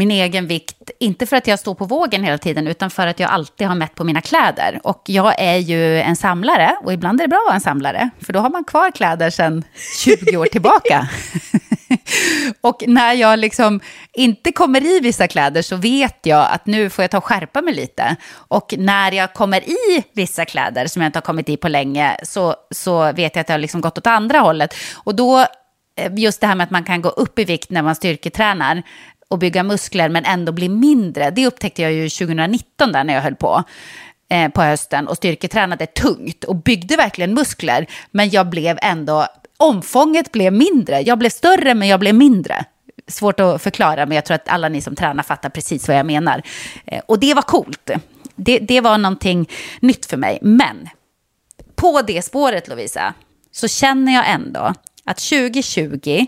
[0.00, 3.20] min egen vikt, inte för att jag står på vågen hela tiden, utan för att
[3.20, 4.80] jag alltid har mätt på mina kläder.
[4.84, 8.10] Och jag är ju en samlare, och ibland är det bra att vara en samlare,
[8.20, 9.64] för då har man kvar kläder sedan
[9.98, 11.08] 20 år tillbaka.
[12.60, 13.80] och när jag liksom
[14.12, 17.62] inte kommer i vissa kläder så vet jag att nu får jag ta och skärpa
[17.62, 18.16] mig lite.
[18.32, 22.16] Och när jag kommer i vissa kläder som jag inte har kommit i på länge
[22.22, 24.74] så, så vet jag att jag har liksom gått åt andra hållet.
[24.94, 25.38] Och då
[25.96, 28.82] eh, just det här med att man kan gå upp i vikt när man styrketränar
[29.30, 31.30] och bygga muskler men ändå bli mindre.
[31.30, 33.64] Det upptäckte jag ju 2019 där när jag höll på
[34.30, 37.86] eh, på hösten och styrketränade tungt och byggde verkligen muskler.
[38.10, 39.26] Men jag blev ändå,
[39.56, 41.00] omfånget blev mindre.
[41.00, 42.64] Jag blev större men jag blev mindre.
[43.06, 46.06] Svårt att förklara men jag tror att alla ni som tränar fattar precis vad jag
[46.06, 46.42] menar.
[46.84, 47.90] Eh, och det var coolt.
[48.34, 49.48] Det, det var någonting
[49.80, 50.38] nytt för mig.
[50.42, 50.88] Men
[51.74, 53.14] på det spåret Lovisa
[53.52, 54.74] så känner jag ändå
[55.04, 56.26] att 2020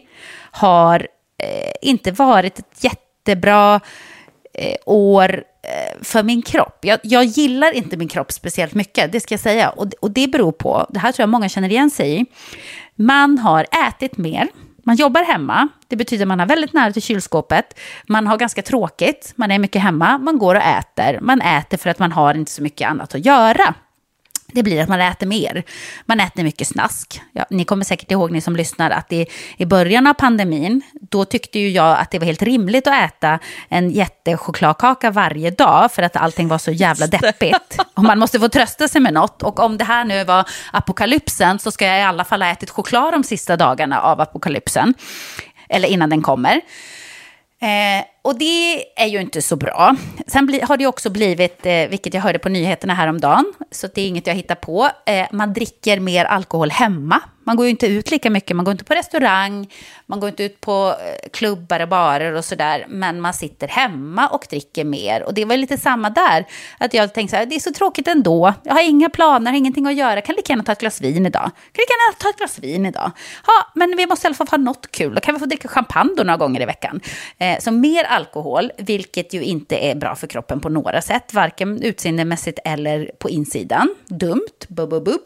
[0.51, 1.07] har
[1.43, 3.81] Eh, inte varit ett jättebra
[4.55, 6.79] eh, år eh, för min kropp.
[6.83, 9.71] Jag, jag, gillar inte min kropp speciellt mycket, det ska jag säga.
[9.71, 12.27] Och, och det beror på, det här tror jag många känner igen sig i,
[12.95, 14.49] man har ätit mer,
[14.85, 18.63] man jobbar hemma, det betyder att man har väldigt nära till kylskåpet, man har ganska
[18.63, 22.35] tråkigt, man är mycket hemma, man går och äter, man äter för att man har
[22.35, 23.75] inte så mycket annat att göra
[24.53, 25.63] det blir att man äter mer.
[26.07, 27.21] Man äter mycket snask.
[27.33, 29.27] Ja, ni kommer säkert ihåg, ni som lyssnar, att i,
[29.57, 33.39] i början av pandemin, då tyckte ju jag att det var helt rimligt att äta
[33.69, 37.79] en jättechokladkaka varje dag, för att allting var så jävla deppigt.
[37.95, 39.43] Och man måste få trösta sig med något.
[39.43, 42.71] Och om det här nu var apokalypsen, så ska jag i alla fall ha ätit
[42.71, 44.95] choklad de sista dagarna av apokalypsen.
[45.69, 46.61] Eller innan den kommer.
[47.63, 49.97] Eh, och det är ju inte så bra.
[50.27, 54.01] Sen bli, har det också blivit, eh, vilket jag hörde på nyheterna häromdagen, så det
[54.01, 57.21] är inget jag hittar på, eh, man dricker mer alkohol hemma.
[57.45, 59.71] Man går ju inte ut lika mycket, man går inte på restaurang,
[60.07, 64.29] man går inte ut på eh, klubbar och barer och sådär, men man sitter hemma
[64.29, 65.23] och dricker mer.
[65.23, 66.47] Och det var lite samma där,
[66.79, 69.87] att jag tänkte så här, det är så tråkigt ändå, jag har inga planer, ingenting
[69.87, 71.43] att göra, kan lika gärna ta ett glas vin idag.
[71.43, 73.11] Kan lika gärna ta ett glas vin idag.
[73.47, 75.69] Ja, men vi måste i alla fall ha något kul, då kan vi få dricka
[75.69, 77.01] champagne då några gånger i veckan.
[77.39, 81.83] Eh, så mer alkohol, vilket ju inte är bra för kroppen på några sätt, varken
[81.83, 83.95] utseendemässigt eller på insidan.
[84.07, 85.21] Dumt, bub, bub, bub.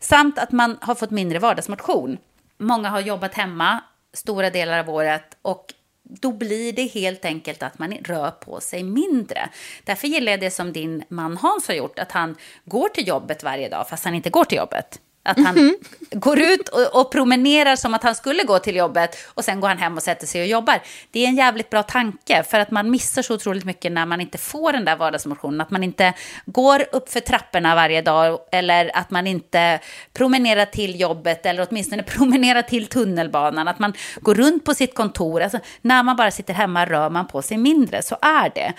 [0.00, 2.18] Samt att man har fått mindre vardag vardagsmotion.
[2.58, 3.80] Många har jobbat hemma
[4.12, 8.82] stora delar av året och då blir det helt enkelt att man rör på sig
[8.82, 9.48] mindre.
[9.84, 13.42] Därför gillar jag det som din man Hans har gjort, att han går till jobbet
[13.42, 15.00] varje dag fast han inte går till jobbet.
[15.22, 16.18] Att han mm -hmm.
[16.18, 19.68] går ut och, och, promenerar som att han skulle gå till jobbet och sen går
[19.68, 20.80] han hem och sätter sig och jobbar.
[21.10, 24.20] Det är en jävligt bra tanke för att man missar så otroligt mycket när man
[24.20, 25.60] inte får den där vardagsmotionen.
[25.60, 26.12] Att man inte
[26.46, 29.80] går upp för trapporna varje dag eller att man inte
[30.12, 33.68] promenerar till jobbet eller åtminstone promenerar till tunnelbanan.
[33.68, 35.42] Att man går runt på sitt kontor.
[35.42, 38.72] Alltså, när man bara sitter hemma rör man på sig mindre, så är det.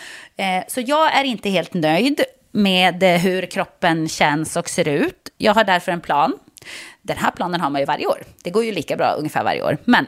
[0.44, 2.22] Eh, så jag är inte helt nöjd
[2.52, 5.30] med eh, hur kroppen känns och ser ut.
[5.38, 6.34] Jag har därför en plan.
[7.02, 8.24] Den här planen har man ju varje år.
[8.44, 9.78] Det går ju lika bra ungefär varje år.
[9.86, 10.08] Men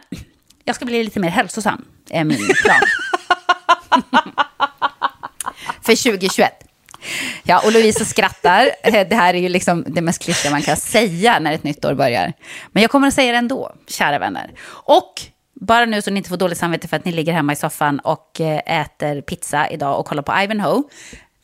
[0.63, 2.81] jag ska bli lite mer hälsosam, är min plan.
[5.81, 6.53] För 2021.
[7.43, 8.69] Ja, och Lovisa skrattar.
[8.83, 11.85] Eh, det här är ju liksom det mest klyschiga man kan säga när ett nytt
[11.85, 12.33] år börjar.
[12.71, 14.51] Men jag kommer att säga det ändå, kära vänner.
[14.65, 15.21] Och
[15.53, 17.99] Bara nu så ni inte får dåligt samvete för att ni ligger hemma i soffan
[17.99, 20.83] och eh, äter pizza idag och kollar på Ivanhoe.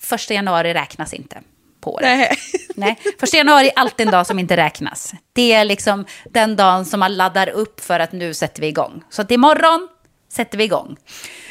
[0.02, 1.41] Första januari räknas inte
[1.82, 2.16] på det.
[2.16, 2.38] Nej.
[2.76, 5.14] Nej, första januari är alltid en dag som inte räknas.
[5.34, 9.04] Det är liksom den dagen som man laddar upp för att nu sätter vi igång.
[9.10, 9.88] Så att imorgon
[10.30, 10.97] sätter vi igång.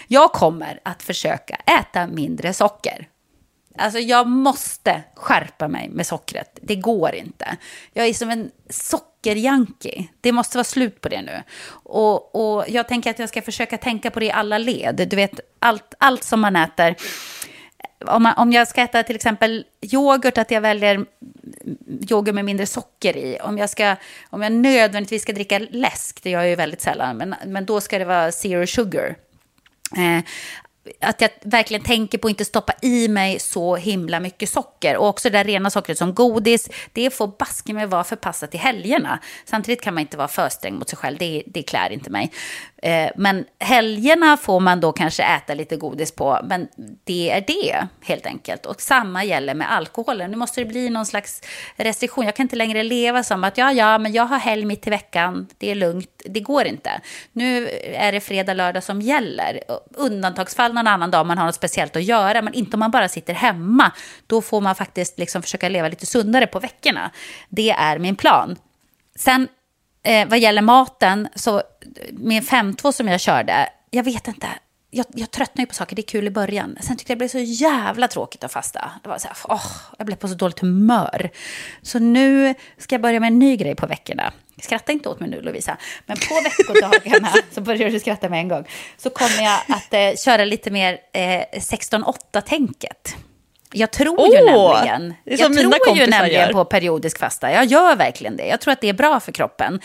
[0.08, 3.08] Jag kommer att försöka äta mindre socker.
[3.78, 6.58] Alltså jag måste skärpa mig med sockret.
[6.62, 7.56] Det går inte.
[7.92, 10.08] Jag är som en sockerjanki.
[10.20, 11.42] Det måste vara slut på det nu.
[11.70, 15.08] Och, och jag tänker att jag ska försöka tänka på det i alla led.
[15.10, 16.96] Du vet, allt, allt som man äter.
[18.06, 21.06] Om, man, om jag ska äta till exempel yoghurt, att jag väljer
[22.10, 23.38] yoghurt med mindre socker i.
[23.42, 23.96] Om jag, ska,
[24.30, 27.80] om jag nödvändigtvis ska dricka läsk, det gör jag ju väldigt sällan, men, men då
[27.80, 29.16] ska det vara zero sugar.
[29.96, 30.24] Eh,
[31.00, 34.96] att jag verkligen tänker på att inte stoppa i mig så himla mycket socker.
[34.96, 38.60] Och också det där rena sockret som godis, det får baske mig vara förpassat till
[38.60, 39.18] helgerna.
[39.44, 42.32] Samtidigt kan man inte vara för sträng mot sig själv, det, det klär inte mig.
[42.82, 46.68] Eh, men helgerna får man då kanske äta lite godis på, men
[47.04, 48.66] det är det helt enkelt.
[48.66, 50.30] Och samma gäller med alkoholen.
[50.30, 51.42] Nu måste det bli någon slags
[51.76, 52.24] restriktion.
[52.24, 54.90] Jag kan inte längre leva som att ja, ja, men jag har helg mitt i
[54.90, 56.22] veckan, det är lugnt.
[56.24, 57.00] Det går inte.
[57.32, 59.60] Nu är det fredag, lördag som gäller.
[59.94, 62.90] Undantagsfall någon annan dag om man har något speciellt att göra, men inte om man
[62.90, 63.92] bara sitter hemma.
[64.26, 67.10] Då får man faktiskt liksom försöka leva lite sundare på veckorna.
[67.48, 68.56] Det är min plan.
[69.16, 69.48] Sen
[70.02, 71.62] eh, vad gäller maten, så eh,
[72.12, 74.48] med 5-2 som jag körde, jag vet inte,
[74.90, 76.78] jag, jag tröttnade ju på saker, det är kul i början.
[76.80, 78.90] Sen tyckte jag det blev så jävla tråkigt att fasta.
[79.02, 81.30] Det var så här, åh, jag blev på så dåligt humör.
[81.82, 84.32] Så nu ska jag börja med en ny grej på veckorna.
[84.62, 85.76] Skratta inte åt mig nu Lovisa.
[86.06, 88.64] Men på veckodagarna, så börjar du skratta med en gång,
[88.96, 93.16] så kommer jag att eh, köra lite mer eh, 16-8-tänket.
[93.72, 96.52] Jag tror ju nämligen, jag tror ju nämligen gör.
[96.52, 97.52] på periodisk fasta.
[97.52, 98.46] Jag gör verkligen det.
[98.46, 99.80] Jag tror att det är bra för kroppen.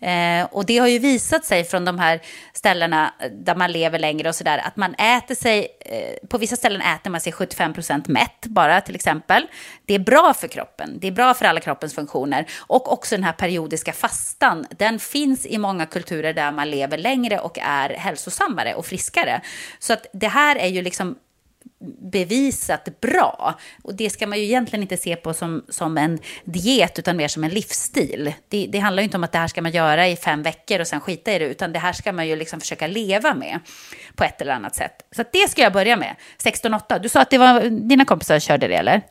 [0.00, 2.20] Eh, och det har ju visat sig från de här
[2.52, 6.80] ställena där man lever längre och sådär, att man äter sig, eh, på vissa ställen
[6.80, 9.46] äter man sig 75% mätt bara till exempel.
[9.86, 12.46] Det är bra för kroppen, det är bra för alla kroppens funktioner.
[12.58, 17.38] Och också den här periodiska fastan, den finns i många kulturer där man lever längre
[17.38, 19.40] och är hälsosammare och friskare.
[19.78, 21.16] Så att det här är ju liksom
[22.12, 23.58] bevisat bra.
[23.82, 27.28] Och det ska man ju egentligen inte se på som, som en diet, utan mer
[27.28, 28.32] som en livsstil.
[28.48, 30.80] Det, det handlar ju inte om att det här ska man göra i fem veckor
[30.80, 33.60] och sen skita i det, utan det här ska man ju liksom försöka leva med
[34.14, 34.92] på ett eller annat sätt.
[35.12, 36.16] Så att det ska jag börja med.
[36.42, 36.98] 16-8.
[36.98, 39.02] Du sa att det var dina kompisar körde det, eller?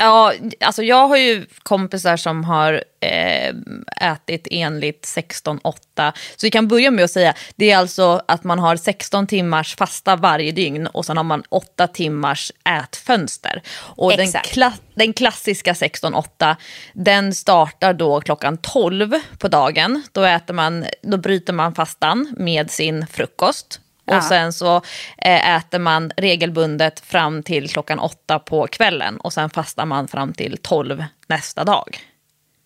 [0.00, 3.54] Ja, alltså jag har ju kompisar som har eh,
[4.00, 6.12] ätit enligt 16-8.
[6.36, 9.76] Så vi kan börja med att säga, det är alltså att man har 16 timmars
[9.76, 13.62] fasta varje dygn och sen har man 8 timmars ätfönster.
[13.78, 16.56] Och den, kla den klassiska 16-8,
[16.92, 20.02] den startar då klockan 12 på dagen.
[20.12, 23.80] Då, äter man, då bryter man fastan med sin frukost.
[24.08, 24.20] Och Ja.
[24.22, 24.76] sen så
[25.18, 30.32] eh, äter man regelbundet fram till klockan åtta på kvällen och sen fastar man fram
[30.32, 31.98] till tolv nästa dag.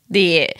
[0.08, 0.54] Det är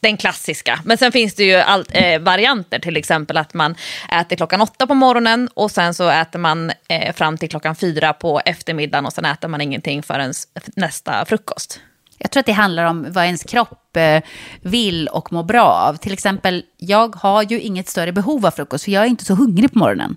[0.00, 0.80] den klassiska.
[0.84, 3.74] Men sen finns det ju all, eh, varianter, till exempel att man
[4.12, 8.12] äter klockan åtta på morgonen och sen så äter man eh, fram till klockan fyra
[8.12, 10.32] på eftermiddagen och sen äter man ingenting förrän
[10.76, 11.80] nästa frukost.
[12.18, 14.22] Jag tror att det handlar om vad ens kropp eh,
[14.62, 15.96] vill och mår bra av.
[15.96, 19.34] Till exempel, jag har ju inget större behov av frukost, för jag är inte så
[19.34, 20.16] hungrig på morgonen.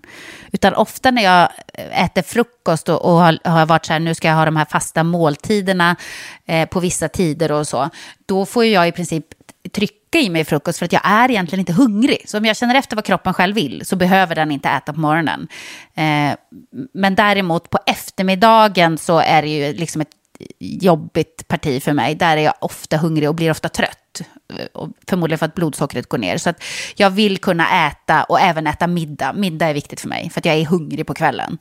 [0.52, 4.16] Utan ofta när jag eh, äter frukost och, och har, har varit så här, nu
[4.16, 5.95] ska jag ha de här fasta måltiderna
[6.45, 7.89] eh, på vissa tider och så,
[8.26, 9.26] då får jag i princip
[9.72, 12.24] trycka i mig frukost för att jag är egentligen inte hungrig.
[12.26, 15.00] Så om jag känner efter vad kroppen själv vill så behöver den inte äta på
[15.00, 15.48] morgonen.
[15.95, 16.38] Eh,
[16.93, 20.16] men däremot på eftermiddagen så är det ju liksom ett
[20.60, 22.16] jobbigt parti för mig.
[22.16, 24.22] Där är jag ofta hungrig och blir ofta trött.
[25.08, 26.38] Förmodligen för att blodsockret går ner.
[26.38, 26.64] Så att
[26.96, 29.34] jag vill kunna äta och även äta middag.
[29.34, 31.58] Middag är viktigt för mig för att jag är hungrig på kvällen.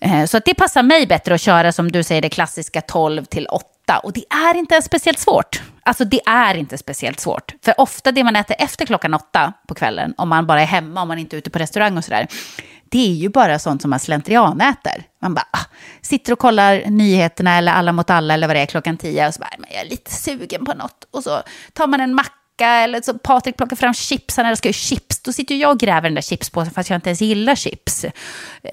[0.00, 3.24] Eh, så att det passar mig bättre att köra som du säger det klassiska 12
[3.24, 3.98] till 8.
[3.98, 5.62] Och det är inte speciellt svårt.
[5.82, 7.54] Alltså det är inte speciellt svårt.
[7.64, 11.02] För ofta det man äter efter klockan 8 på kvällen, om man bara är hemma,
[11.02, 12.26] om man inte är ute på restaurang och sådär,
[12.90, 15.04] det är ju bara sånt som man slentrianäter.
[15.22, 15.66] Man bara ah,
[16.02, 19.34] sitter och kollar nyheterna eller Alla mot alla eller vad det är klockan 10 och
[19.34, 21.08] så bara, men jag är lite sugen på något.
[21.10, 24.72] Och så tar man en macka eller så Patrik plockar fram chips, han älskar ju
[24.72, 25.20] chips.
[25.20, 28.06] Då sitter ju jag och gräver den där chipspåsen fast jag inte ens gillar chips.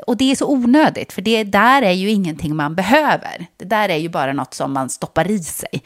[0.08, 3.48] Och det är så onödigt, för det där är ju ingenting man behöver.
[3.58, 5.84] Det där är ju bara något som man stoppar i sig.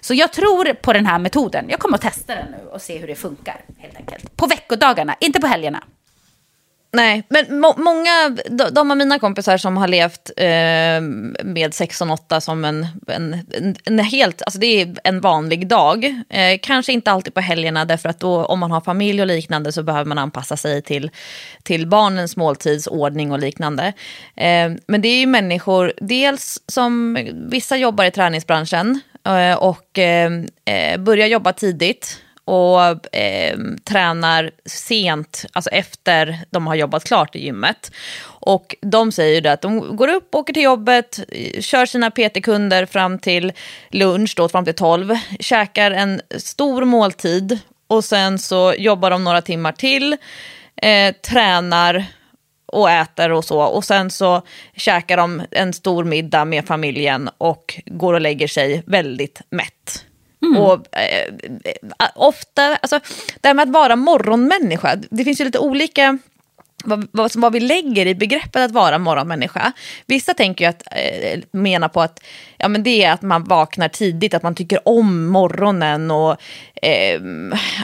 [0.00, 1.66] Så jag tror på den här metoden.
[1.68, 4.36] Jag kommer att testa den nu och se hur det funkar, helt enkelt.
[4.36, 5.82] På veckodagarna, inte på helgerna.
[6.96, 11.00] Nej, men må många, de, de av mina kompisar som har levt eh,
[11.44, 16.04] med 16-8 som en, en, en, en, helt, alltså det är en vanlig dag.
[16.28, 19.72] Eh, kanske inte alltid på helgerna därför att då om man har familj och liknande
[19.72, 21.10] så behöver man anpassa sig till,
[21.62, 23.92] till barnens måltidsordning och liknande.
[24.36, 27.18] Eh, men det är ju människor, dels som
[27.50, 30.30] vissa jobbar i träningsbranschen eh, och eh,
[30.64, 37.44] eh börjar jobba tidigt och eh, tränar sent, alltså efter de har jobbat klart i
[37.44, 37.92] gymmet.
[38.24, 42.86] Och de säger ju att de går upp, åker till jobbet, eh, kör sina PT-kunder
[42.86, 43.52] fram till
[43.90, 49.42] lunch, då fram till 12, käkar en stor måltid och sen så jobbar de några
[49.42, 50.16] timmar till,
[50.76, 52.04] eh, tränar
[52.66, 53.60] och äter och så.
[53.60, 54.42] Och sen så
[54.76, 60.04] käkar de en stor middag med familjen och går och lägger sig väldigt mätt.
[60.52, 60.62] Mm.
[60.62, 61.34] Och eh,
[61.64, 63.00] eh, ofta, alltså
[63.40, 66.18] det här med att vara morgonmänniska, det finns ju lite olika
[66.84, 69.72] vad, vad, vad vi lägger i begreppet att vara morgonmänniska.
[70.06, 72.24] Vissa tänker ju att, eh, menar på att
[72.58, 76.36] ja, men det är att man vaknar tidigt, att man tycker om morgonen och
[76.82, 77.20] eh,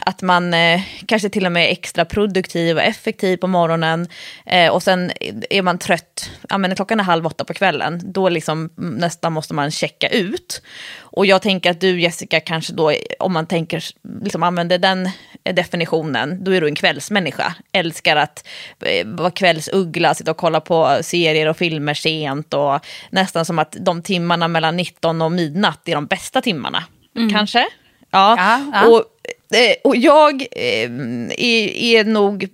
[0.05, 4.07] att man eh, kanske till och med är extra produktiv och effektiv på morgonen.
[4.45, 5.11] Eh, och sen
[5.49, 9.53] är man trött, ja, men klockan är halv åtta på kvällen, då liksom nästan måste
[9.53, 10.61] man checka ut.
[10.99, 13.83] Och jag tänker att du Jessica kanske då, om man tänker,
[14.23, 15.09] liksom använder den
[15.43, 17.55] definitionen, då är du en kvällsmänniska.
[17.71, 18.47] Älskar att
[18.85, 23.75] eh, vara kvällsuggla, sitta och kolla på serier och filmer sent och nästan som att
[23.79, 26.83] de timmarna mellan 19 och midnatt är de bästa timmarna.
[27.15, 27.29] Mm.
[27.29, 27.67] Kanske?
[28.11, 28.35] Ja.
[28.73, 28.87] ja.
[28.87, 29.05] Och,
[29.57, 30.91] eh, och jag eh,
[31.37, 32.47] är, är nog...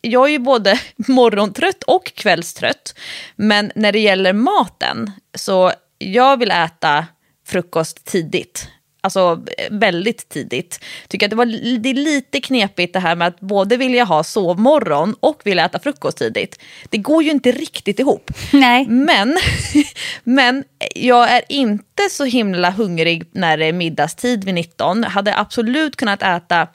[0.00, 2.94] Jag är ju både morgontrött och kvällstrött.
[3.36, 7.06] Men när det gäller maten, så jag vill äta
[7.46, 8.68] frukost tidigt.
[9.04, 10.84] Alltså väldigt tidigt.
[11.08, 14.24] Tycker att det, var, det är lite knepigt det här med att både vilja ha
[14.24, 16.60] sovmorgon och vilja äta frukost tidigt.
[16.90, 18.30] Det går ju inte riktigt ihop.
[18.52, 18.86] Nej.
[18.86, 19.38] Men,
[20.24, 25.04] men jag är inte så himla hungrig när det är middagstid vid 19.
[25.04, 26.68] Hade absolut kunnat äta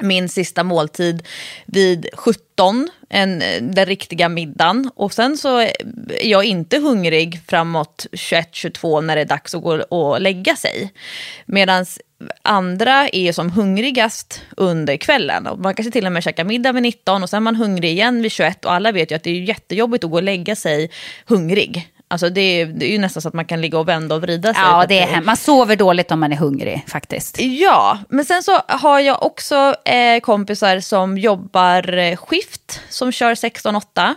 [0.00, 1.22] min sista måltid
[1.66, 4.90] vid 17, en, eh, den riktiga middagen.
[4.94, 5.72] Och sen så är
[6.22, 10.92] jag inte hungrig framåt 21-22 när det är dags att gå och lägga sig.
[11.46, 11.86] Medan
[12.42, 15.48] andra är som hungrigast under kvällen.
[15.58, 18.22] Man kanske till och med käkar middag vid 19 och sen är man hungrig igen
[18.22, 20.90] vid 21 och alla vet ju att det är jättejobbigt att gå och lägga sig
[21.26, 21.90] hungrig.
[22.10, 24.22] Alltså det är, det är ju nästan så att man kan ligga och vända och
[24.22, 24.62] vrida sig.
[24.62, 27.40] Ja, det är Man sover dåligt om man är hungrig faktiskt.
[27.40, 33.34] Ja, men sen så har jag också eh, kompisar som jobbar eh, skift, som kör
[33.34, 34.14] 16-8.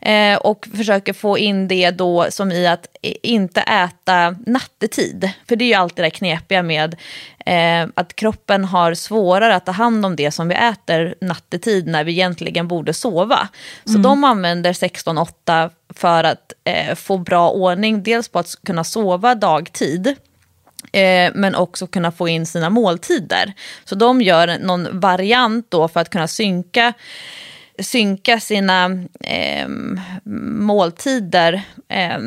[0.00, 2.86] Eh, och försöker få in det då som i att
[3.22, 5.30] inte äta nattetid.
[5.48, 6.96] För det är ju alltid det knepiga med
[7.46, 12.04] eh, att kroppen har svårare att ta hand om det som vi äter nattetid när
[12.04, 13.48] vi egentligen borde sova.
[13.84, 14.02] Så mm.
[14.02, 20.06] de använder 16-8 för att eh, få bra ordning, dels på att kunna sova dagtid,
[20.92, 23.52] eh, men också kunna få in sina måltider.
[23.84, 26.92] Så de gör någon variant då för att kunna synka
[27.78, 29.68] synka sina eh,
[30.24, 32.18] måltider eh,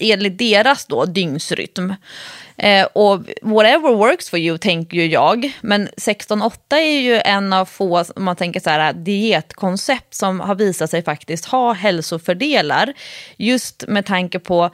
[0.00, 1.94] enligt deras då, dygnsrytm.
[2.56, 5.52] Eh, och whatever works for you tänker ju jag.
[5.60, 10.54] Men 16-8 är ju en av få, om man tänker så här, dietkoncept som har
[10.54, 12.92] visat sig faktiskt ha hälsofördelar.
[13.36, 14.70] Just med tanke på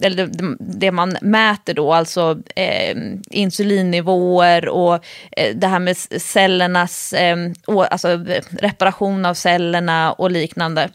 [0.00, 2.96] eller det, det man mäter då, alltså eh,
[3.30, 4.94] insulinnivåer och
[5.30, 7.36] eh, det här med cellernas, eh,
[7.66, 8.08] och, alltså
[8.50, 10.90] reparation av cellerna och liknande.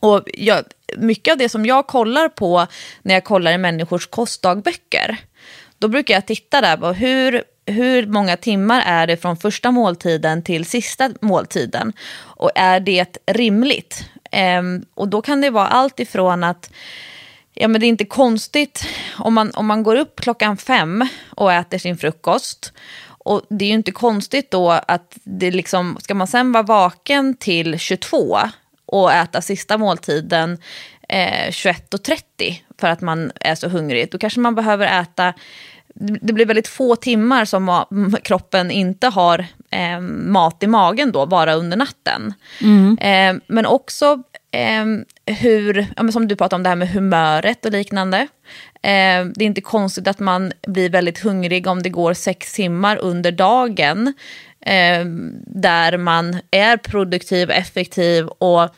[0.00, 0.64] Och jag,
[0.98, 2.66] mycket av det som jag kollar på
[3.02, 5.18] när jag kollar i människors kostdagböcker,
[5.78, 10.42] då brukar jag titta där på hur, hur många timmar är det från första måltiden
[10.42, 11.92] till sista måltiden?
[12.16, 14.04] Och är det rimligt?
[14.30, 16.70] Ehm, och då kan det vara allt ifrån att
[17.54, 18.86] ja, men det är inte konstigt
[19.18, 22.72] om man, om man går upp klockan fem och äter sin frukost.
[23.24, 27.36] Och det är ju inte konstigt då att det liksom, ska man sen vara vaken
[27.36, 28.38] till 22
[29.02, 30.58] och äta sista måltiden
[31.08, 35.34] eh, 21.30 för att man är så hungrig, då kanske man behöver äta
[35.96, 37.84] det blir väldigt få timmar som
[38.22, 42.34] kroppen inte har eh, mat i magen då, bara under natten.
[42.60, 42.98] Mm.
[42.98, 44.84] Eh, men också eh,
[45.34, 48.18] hur, ja, som du pratade om det här med humöret och liknande.
[48.74, 52.96] Eh, det är inte konstigt att man blir väldigt hungrig om det går sex timmar
[52.96, 54.14] under dagen
[54.60, 55.04] eh,
[55.46, 58.74] där man är produktiv, effektiv och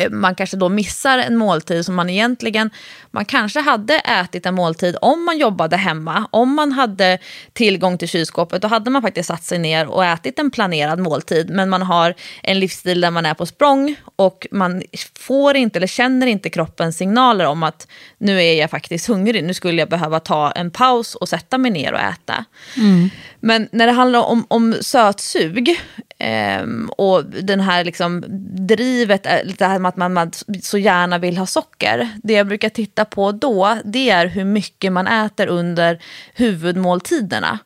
[0.00, 2.70] Eh, man kanske då missar en måltid som man egentligen,
[3.10, 7.18] man kanske hade ätit en måltid om man jobbade hemma, om man hade
[7.52, 11.50] tillgång till kylskåpet, då hade man faktiskt satt sig ner och ätit en planerad måltid,
[11.50, 14.82] men man har en livsstil där man är på språng och man
[15.18, 17.86] får inte eller känner inte kroppens signaler om att
[18.18, 21.70] nu är jag faktiskt hungrig, nu skulle jag behöva ta en paus och sätta mig
[21.70, 22.44] ner och äta.
[22.76, 23.10] Mm.
[23.40, 25.80] Men när det handlar om, om sötsug,
[26.18, 26.66] eh,
[26.96, 28.24] och den här liksom
[28.66, 30.30] drivet, eh, det här med att man, man,
[30.62, 32.08] så gärna vill ha socker.
[32.22, 36.02] Det jag brukar titta på då, det är hur mycket man äter under
[36.34, 37.58] huvudmåltiderna.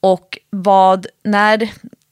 [0.00, 1.70] Och vad, när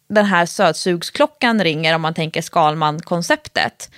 [0.08, 3.90] den här sötsugsklockan ringer, om man tänker Skalman-konceptet,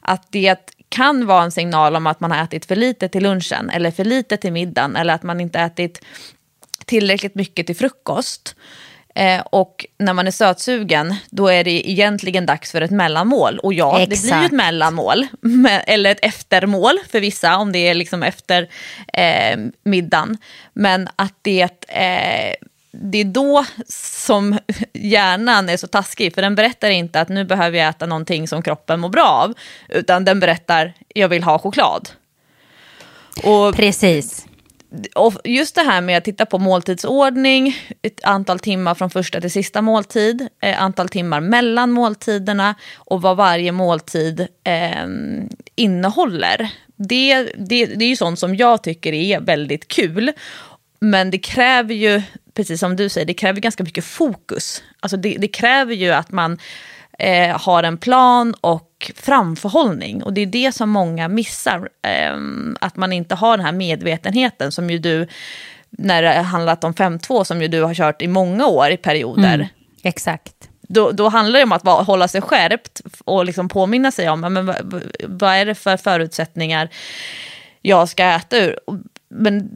[0.00, 3.70] att det kan vara en signal om att man har ätit för lite till lunchen
[3.70, 6.04] eller för lite till middagen eller att man inte ätit
[6.88, 8.54] tillräckligt mycket till frukost.
[9.14, 13.58] Eh, och när man är sötsugen, då är det egentligen dags för ett mellanmål.
[13.58, 14.22] Och ja, Exakt.
[14.22, 15.26] det blir ju ett mellanmål,
[15.86, 18.68] eller ett eftermål för vissa, om det är liksom efter
[19.12, 20.38] eh, middagen.
[20.72, 22.54] Men att det, eh,
[22.90, 24.58] det är då som
[24.92, 28.62] hjärnan är så taskig, för den berättar inte att nu behöver jag äta någonting som
[28.62, 29.54] kroppen mår bra av,
[29.88, 32.08] utan den berättar, jag vill ha choklad.
[33.42, 34.47] Och Precis
[35.14, 39.50] och just det här med att titta på måltidsordning, ett antal timmar från första till
[39.50, 45.06] sista måltid, eh, antal timmar mellan måltiderna och vad varje måltid eh,
[45.74, 46.70] innehåller.
[46.96, 50.32] Det, det, det är ju sånt som jag tycker är väldigt kul.
[51.00, 52.22] Men det kräver ju,
[52.54, 54.82] precis som du säger, det kräver ganska mycket fokus.
[55.00, 56.58] Alltså det, det kräver ju att man
[57.18, 60.22] eh, har en plan och framförhållning.
[60.22, 61.88] Och det är det som många missar.
[62.02, 62.36] Eh,
[62.80, 65.26] att man inte har den här medvetenheten som ju du,
[65.90, 69.54] när det handlat om 5-2 som ju du har kört i många år i perioder.
[69.54, 69.66] Mm,
[70.02, 70.54] exakt.
[70.80, 74.40] Då, då, handlar det om att vara, hålla sig skärpt och liksom påminna sig om
[74.40, 76.88] men, vad, vad är det för förutsättningar
[77.82, 78.78] jag ska äta ur.
[79.28, 79.70] Men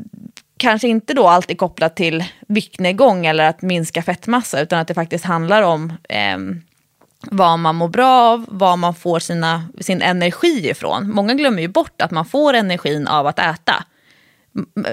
[0.57, 5.25] kanske inte då alltid kopplat till viktnedgång eller att minska fettmassa utan att det faktiskt
[5.25, 6.39] handlar om eh,
[7.31, 11.11] vad man mår bra av, vad man får sina, sin energi ifrån.
[11.11, 13.85] Många glömmer ju bort att man får energin av att äta.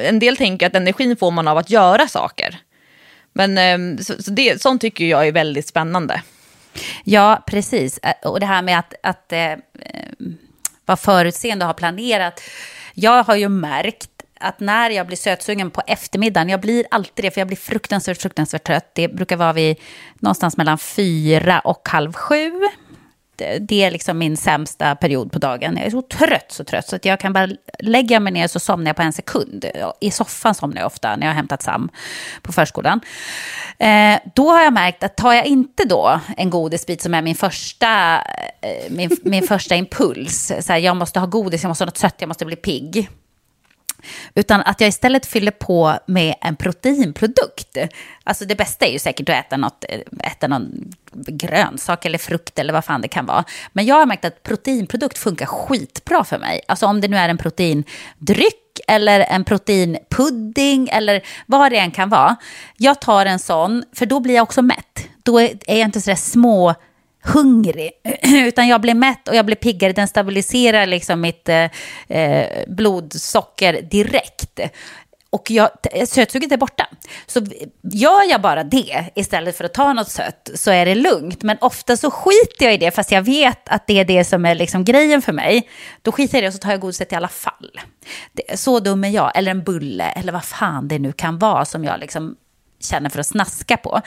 [0.03, 2.59] En del tänker att energin får man av att göra saker.
[3.33, 6.21] Men ehm, så, så det, sånt tycker jag är väldigt spännande.
[7.03, 7.99] Ja, precis.
[8.23, 10.37] Och det här med att, att eh, ehm,
[10.85, 12.41] vara förutseende och ha planerat.
[12.93, 17.31] Jag har ju märkt att när jag blir sötsugen på eftermiddagen, jag blir alltid det,
[17.31, 18.91] för jag blir fruktansvärt, fruktansvärt trött.
[18.93, 19.77] Det brukar vara vid
[20.19, 22.51] någonstans mellan fyra och halv sju.
[23.59, 25.77] Det är liksom min sämsta period på dagen.
[25.77, 28.59] Jag är så trött, så trött, så att jag kan bara lägga mig ner så
[28.59, 29.65] somnar jag på en sekund.
[29.99, 31.89] I soffan somnar jag ofta när jag har hämtat Sam
[32.41, 33.01] på förskolan.
[33.77, 37.35] Eh, då har jag märkt att tar jag inte då en godisbit som är min
[37.35, 38.17] första,
[38.61, 41.97] eh, min, min första impuls, så här, jag måste ha godis, jag måste ha något
[41.97, 43.09] sött, jag måste bli pigg
[44.35, 47.77] utan att jag istället fyller på med en proteinprodukt.
[48.23, 50.91] Alltså det bästa är ju säkert att äta, något, eh, äta någon
[51.27, 53.43] grönsak eller frukt eller vad fan det kan vara.
[53.73, 56.61] Men jag har märkt att proteinprodukt funkar skitbra för mig.
[56.67, 62.09] Alltså om det nu är en proteindryck eller en proteinpudding eller vad det än kan
[62.09, 62.35] vara.
[62.77, 65.07] Jag tar en sån, för då blir jag också mätt.
[65.23, 66.75] Då är jag inte sådär små
[67.23, 67.91] hungrig,
[68.23, 69.93] utan jag blir mätt och jag blir piggare.
[69.93, 71.69] Den stabiliserar liksom mitt eh,
[72.07, 74.59] eh blodsocker direkt.
[75.31, 75.69] Och jag,
[76.05, 76.87] sötsuget är borta.
[77.27, 77.41] Så
[77.81, 81.43] gör jag bara det istället för att ta något sött så är det lugnt.
[81.43, 84.45] Men ofta så skiter jag i det fast jag vet att det är det som
[84.45, 85.69] är liksom grejen för mig.
[86.01, 87.79] Då skiter jag i det och så tar jag godiset i alla fall.
[88.33, 89.31] Det, så dum är jag.
[89.35, 92.35] Eller en bulle eller vad fan det nu kan vara som jag liksom
[92.81, 94.01] känner för att snaska på.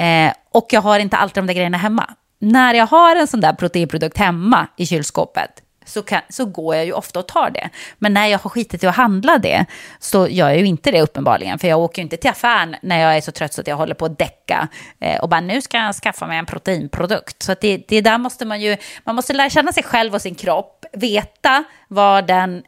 [0.00, 3.40] Eh, och jag har inte alltid de där grejerna hemma när jag har en sån
[3.40, 7.70] där proteinprodukt hemma i kylskåpet så, kan, så går jag ju ofta och tar det.
[7.98, 9.66] Men när jag har skitit i att handla det
[9.98, 11.58] så gör jag ju inte det uppenbarligen.
[11.58, 13.76] För jag åker ju inte till affären när jag är så trött så att jag
[13.76, 14.68] håller på att däcka
[15.00, 17.42] eh, och bara nu ska jag skaffa mig en proteinprodukt.
[17.42, 20.34] Så det, det där måste man ju, man måste lära känna sig själv och sin
[20.34, 22.62] kropp, veta vad den,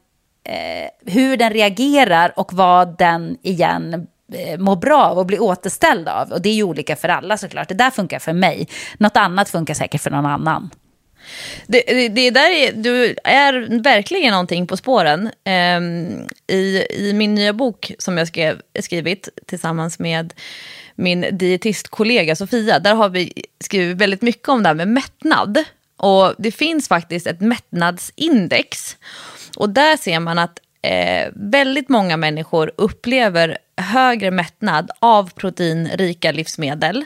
[0.44, 6.08] eh, hur den reagerar och vad den igen Eh, Mår bra av och blir återställd
[6.08, 6.32] av.
[6.32, 7.68] Och det är ju olika för alla såklart.
[7.68, 8.68] Det där funkar för mig.
[8.98, 10.70] Något annat funkar säkert för någon annan.
[11.66, 15.30] Det, det, det där är, du är verkligen någonting på spåren.
[15.76, 20.32] Um, i, I min nya bok som jag skrev, skrivit tillsammans med
[20.94, 25.64] min dietistkollega Sofia, där har vi skrivit väldigt mycket om det här med mättnad.
[25.96, 28.96] Och det finns faktiskt ett mättnadsindex.
[29.56, 37.04] Och där ser man att eh, väldigt många människor upplever högre mättnad av proteinrika livsmedel.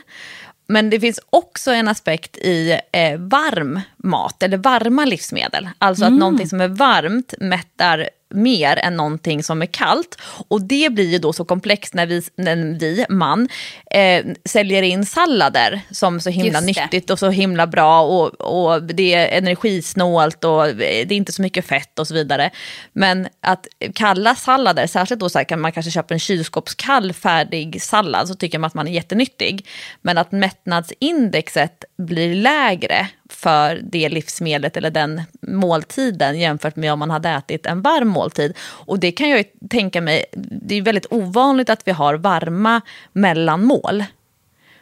[0.67, 5.69] Men det finns också en aspekt i eh, varm mat, eller varma livsmedel.
[5.77, 10.17] Alltså att någonting som är varmt mättar mer än någonting som är kallt.
[10.47, 13.49] Och det blir ju då så komplext när vi, när vi man,
[13.91, 19.13] eh, säljer in sallader som så himla nyttigt och så himla bra och, och det
[19.13, 22.49] är energisnålt och det är inte så mycket fett och så vidare.
[22.93, 27.81] Men att kalla sallader, särskilt då så här, kan man kanske köpa en kylskåpskall färdig
[27.81, 29.67] sallad så tycker man att man är jättenyttig.
[30.01, 37.09] Men att mättnadsindexet blir lägre för det livsmedlet eller den måltiden jämfört med om man
[37.09, 38.57] hade ätit en varm måltid.
[38.61, 42.81] Och det kan jag ju tänka mig, det är väldigt ovanligt att vi har varma
[43.13, 44.03] mellanmål.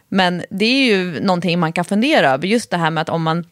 [0.10, 3.24] Men det är ju någonting man kan fundera över, just det här med att om
[3.24, 3.46] man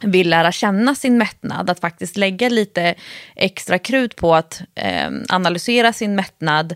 [0.00, 2.94] vill lära känna sin mättnad, att faktiskt lägga lite
[3.34, 6.74] extra krut på att eh, analysera sin mättnad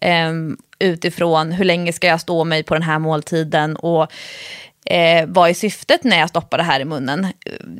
[0.00, 0.32] eh,
[0.78, 4.12] utifrån hur länge ska jag stå mig på den här måltiden och
[4.84, 7.26] Eh, vad är syftet när jag stoppar det här i munnen?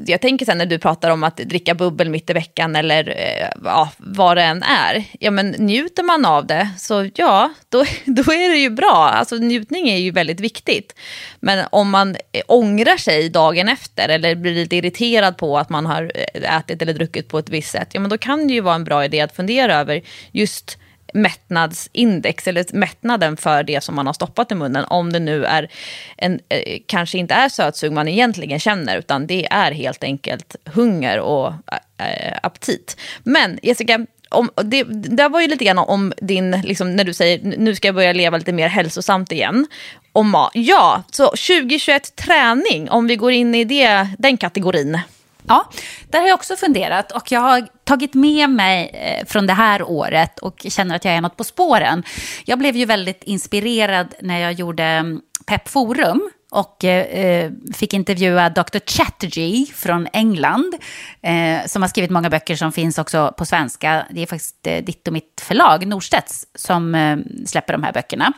[0.07, 3.49] Jag tänker sen när du pratar om att dricka bubbel mitt i veckan eller eh,
[3.65, 5.05] ja, vad det än är.
[5.21, 9.09] Ja, men njuter man av det så ja, då, då är det ju bra.
[9.09, 10.95] Alltså njutning är ju väldigt viktigt.
[11.41, 15.87] Men om man eh, ångrar sig dagen efter eller blir lite irriterad på att man
[15.87, 18.61] har eh, ätit eller druckit på ett visst sätt, ja men då kan det ju
[18.61, 20.79] vara en bra idé att fundera över just
[21.15, 24.85] mättnadsindex eller mättnaden för det som man har stoppat i munnen.
[24.85, 25.71] Om det nu är
[26.17, 31.21] en, eh, kanske inte är sötsug man egentligen känner utan det är helt enkelt hunger
[31.21, 31.53] och
[31.97, 32.97] äh, aptit.
[33.23, 37.41] Men Jessica, om, det, det var ju lite grann om din, liksom, när du säger
[37.59, 39.67] nu ska jag börja leva lite mer hälsosamt igen.
[40.13, 44.99] Om, ja, så 2021 träning, om vi går in i det, den kategorin.
[45.49, 45.71] Ja,
[46.11, 49.83] där har jag också funderat och jag har tagit med mig eh, från det här
[49.83, 52.03] året och känner att jag är något på spåren.
[52.45, 57.95] Jag blev ju väldigt inspirerad när jag gjorde mm, Pep Forum och eh, eh fick
[57.95, 58.79] intervjua Dr.
[58.87, 60.75] Chatterjee från England
[61.23, 64.07] eh, som har skrivit många böcker som finns också på svenska.
[64.11, 67.17] Det är faktiskt eh, ditt och mitt förlag, Norstedts, som eh,
[67.47, 68.33] släpper de här böckerna.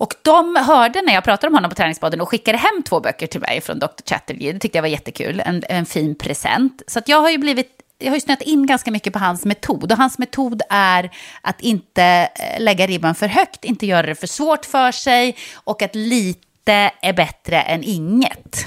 [0.00, 3.26] Och de hörde när jag pratade om honom på träningsbaden och skickade hem två böcker
[3.26, 3.86] till mig från Dr.
[4.06, 4.52] Chatterjee.
[4.52, 6.82] Det tyckte jag var jättekul, en, en fin present.
[6.86, 9.44] Så att jag har ju blivit jag har ju snöat in ganska mycket på hans
[9.44, 9.92] metod.
[9.92, 11.10] Och hans metod är
[11.42, 15.82] att inte eh, lägga ribban för högt, inte göra det för svårt för sig och
[15.82, 18.66] att lite är bättre än inget.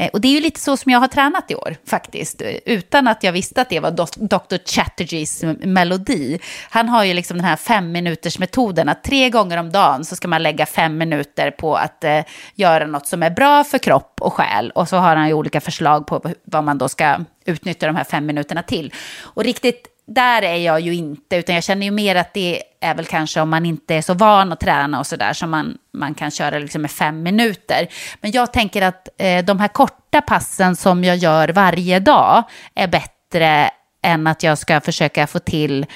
[0.00, 2.42] Eh, och det är ju lite så som jag har tränat i år, faktiskt.
[2.42, 3.90] Eh, utan att jag visste att det var
[4.28, 4.56] Dr.
[4.66, 6.38] Chatterjees melodi.
[6.70, 10.16] Han har ju liksom den här fem minuters metoden att tre gånger om dagen så
[10.16, 12.20] ska man lägga fem minuter på att eh,
[12.54, 14.70] göra något som är bra för kropp och själ.
[14.70, 18.04] Och så har han ju olika förslag på vad man då ska utnyttja de här
[18.04, 18.94] fem minuterna till.
[19.20, 22.94] Och riktigt där är jag ju inte, utan jag känner ju mer att det är
[22.94, 26.14] väl kanske om man inte är så van att träna och sådär, som man, man
[26.14, 27.88] kan köra liksom med fem minuter.
[28.20, 32.42] Men jag tänker att eh, de här korta passen som jag gör varje dag
[32.74, 33.70] är bättre
[34.02, 35.86] än att jag ska försöka få till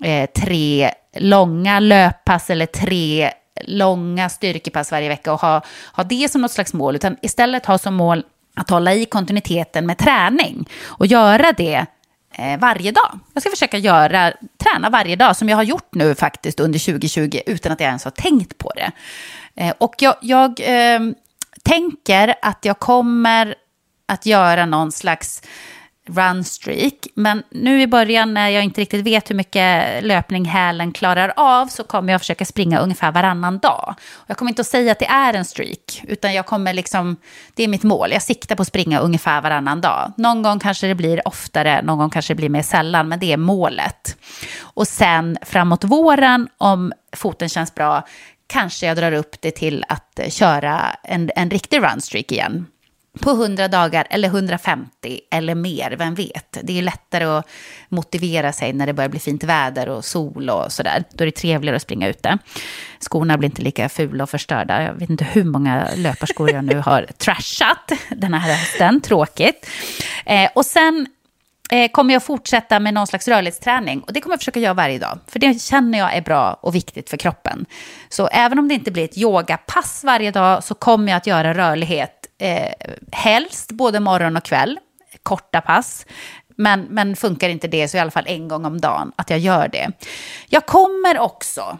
[0.00, 3.30] eh, tre långa löppass eller tre
[3.64, 7.78] långa styrkepass varje vecka och ha, ha det som något slags mål, utan istället ha
[7.78, 8.24] som mål
[8.56, 11.86] att hålla i kontinuiteten med träning och göra det
[12.38, 13.18] Eh, varje dag.
[13.32, 17.40] Jag ska försöka göra, träna varje dag som jag har gjort nu faktiskt under 2020
[17.46, 18.92] utan att jag ens har tänkt på det.
[19.54, 21.00] Eh, och jag, jag eh,
[21.62, 23.54] tänker att jag kommer
[24.06, 25.42] att göra någon slags
[26.08, 26.94] runstreak.
[27.14, 31.66] Men nu i början när jag inte riktigt vet hur mycket löpning hälen klarar av
[31.66, 33.94] så kommer jag försöka springa ungefär varannan dag.
[34.26, 37.16] Jag kommer inte att säga att det är en streak, utan jag kommer liksom,
[37.54, 38.12] det är mitt mål.
[38.12, 40.12] Jag siktar på att springa ungefär varannan dag.
[40.16, 43.32] Någon gång kanske det blir oftare, någon gång kanske det blir mer sällan, men det
[43.32, 44.16] är målet.
[44.60, 48.06] Och sen framåt våren, om foten känns bra,
[48.46, 52.66] kanske jag drar upp det till att eh, köra en, en riktig runstreak igen
[53.20, 56.58] på 100 dagar eller 150 eller mer, vem vet.
[56.62, 57.48] Det är lättare att
[57.88, 61.04] motivera sig när det börjar bli fint väder och sol och sådär.
[61.12, 62.38] Då är det trevligare att springa ute.
[62.98, 64.82] Skorna blir inte lika fula och förstörda.
[64.82, 69.00] Jag vet inte hur många löparskor jag nu har trashat den här hösten.
[69.00, 69.70] Tråkigt.
[70.26, 71.06] Eh, och sen
[71.70, 74.00] eh, kommer jag fortsätta med någon slags rörlighetsträning.
[74.00, 75.18] Och det kommer jag försöka göra varje dag.
[75.26, 77.66] För det känner jag är bra och viktigt för kroppen.
[78.08, 81.54] Så även om det inte blir ett yogapass varje dag så kommer jag att göra
[81.54, 82.72] rörlighet eh,
[83.12, 84.78] helst både morgon och kväll.
[85.22, 86.06] Korta pass.
[86.56, 89.38] Men, men funkar inte det så i alla fall en gång om dagen att jag
[89.38, 89.90] gör det.
[90.48, 91.78] Jag kommer också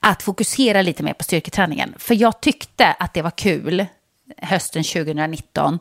[0.00, 1.94] att fokusera lite mer på styrketräningen.
[1.98, 3.86] För jag tyckte att det var kul
[4.42, 5.78] hösten 2019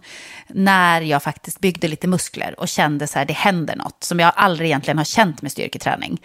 [0.47, 4.33] när jag faktiskt byggde lite muskler och kände så här, det händer något som jag
[4.35, 6.21] aldrig egentligen har känt med styrketräning.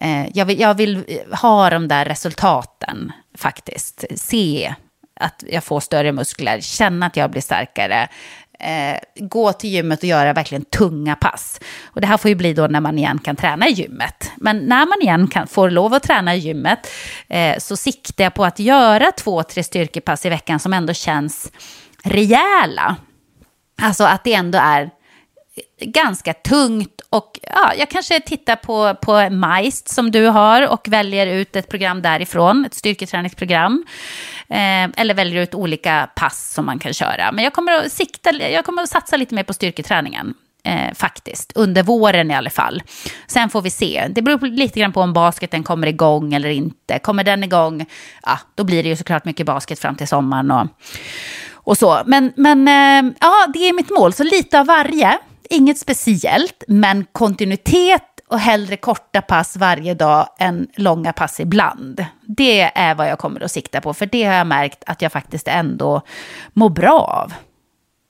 [0.00, 4.74] Eh, jag, vill, jag vill ha de där resultaten faktiskt, se
[5.20, 8.08] att jag får större muskler, känna att jag blir starkare.
[8.58, 11.60] Eh, gå till gymmet och göra verkligen tunga pass.
[11.84, 14.30] Och det här får ju bli då när man igen kan träna i gymmet.
[14.36, 16.90] Men när man igen kan, får lov att träna i gymmet
[17.28, 21.52] eh, så siktar jag på att göra två, tre styrkepass i veckan som ändå känns
[22.04, 22.96] rejäla.
[23.82, 24.90] Alltså att det ändå är
[25.80, 31.26] ganska tungt och ja, jag kanske tittar på, på Majst som du har och väljer
[31.26, 33.84] ut ett program därifrån, ett styrketräningsprogram.
[34.48, 37.32] Eh, eller väljer ut olika pass som man kan köra.
[37.32, 40.34] Men jag kommer att, sikta, jag kommer att satsa lite mer på styrketräningen.
[40.62, 42.82] Eh, faktiskt, under våren i alla fall.
[43.26, 44.06] Sen får vi se.
[44.10, 46.98] Det beror lite grann på om basketen kommer igång eller inte.
[46.98, 47.86] Kommer den igång,
[48.22, 50.66] ja, då blir det ju såklart mycket basket fram till sommaren och,
[51.54, 52.02] och så.
[52.06, 55.18] Men, men eh, ja, det är mitt mål, så lite av varje.
[55.50, 62.04] Inget speciellt, men kontinuitet och hellre korta pass varje dag än långa pass ibland.
[62.22, 65.12] Det är vad jag kommer att sikta på, för det har jag märkt att jag
[65.12, 66.02] faktiskt ändå
[66.52, 67.32] mår bra av.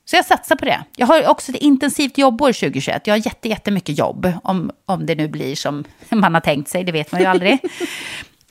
[0.05, 0.85] Så jag satsar på det.
[0.97, 3.07] Jag har också ett intensivt jobbår 2021.
[3.07, 6.85] Jag har jätte, jättemycket jobb, om, om det nu blir som man har tänkt sig,
[6.85, 7.59] det vet man ju aldrig.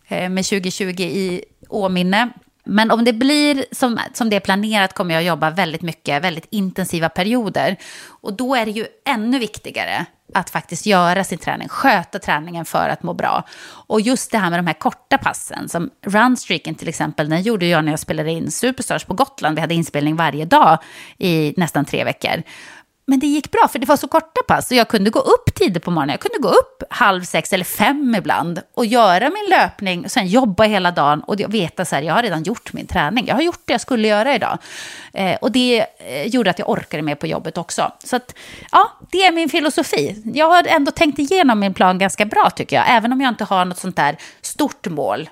[0.07, 2.29] Eh, med 2020 i åminne.
[2.65, 6.47] Men om det blir som, som det är planerat kommer jag jobba väldigt mycket, väldigt
[6.49, 7.75] intensiva perioder.
[8.07, 12.89] Och då är det ju ännu viktigare att faktiskt göra sin träning, sköta träningen för
[12.89, 13.43] att må bra.
[13.65, 17.65] Och just det här med de här korta passen, som runstreaken till exempel, den gjorde
[17.65, 19.55] jag när jag spelade in Superstars på Gotland.
[19.55, 20.77] Vi hade inspelning varje dag
[21.17, 22.43] i nästan tre veckor.
[23.07, 24.71] Men det gick bra, för det var så korta pass.
[24.71, 26.13] Och jag kunde gå upp tidigt på morgonen.
[26.13, 30.27] Jag kunde gå upp halv sex eller fem ibland och göra min löpning och sen
[30.27, 33.27] jobba hela dagen och veta att jag har redan gjort min träning.
[33.27, 34.57] Jag har gjort det jag skulle göra idag.
[35.13, 37.91] Eh, och det eh, gjorde att jag orkade med på jobbet också.
[38.03, 38.35] Så att,
[38.71, 40.21] ja, det är min filosofi.
[40.33, 42.85] Jag har ändå tänkt igenom min plan ganska bra tycker jag.
[42.89, 45.29] Även om jag inte har något sånt där stort mål.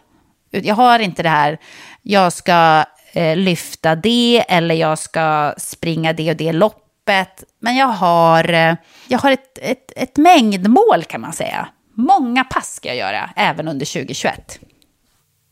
[0.51, 1.57] Jag har inte det här,
[2.01, 7.75] jag ska eh, lyfta det eller jag ska springa det och det lopp öppet, men
[7.75, 8.75] jag har, eh,
[9.07, 11.67] jag har ett, ett, ett mängdmål kan man säga.
[11.93, 14.59] Många pass ska jag göra, även under 2021.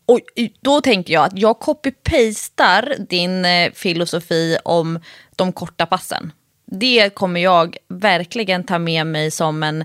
[0.06, 0.20] Och
[0.62, 5.00] då tänker jag att jag copy-pastar din eh, filosofi om
[5.36, 6.32] de korta passen.
[6.66, 9.84] Det kommer jag verkligen ta med mig som en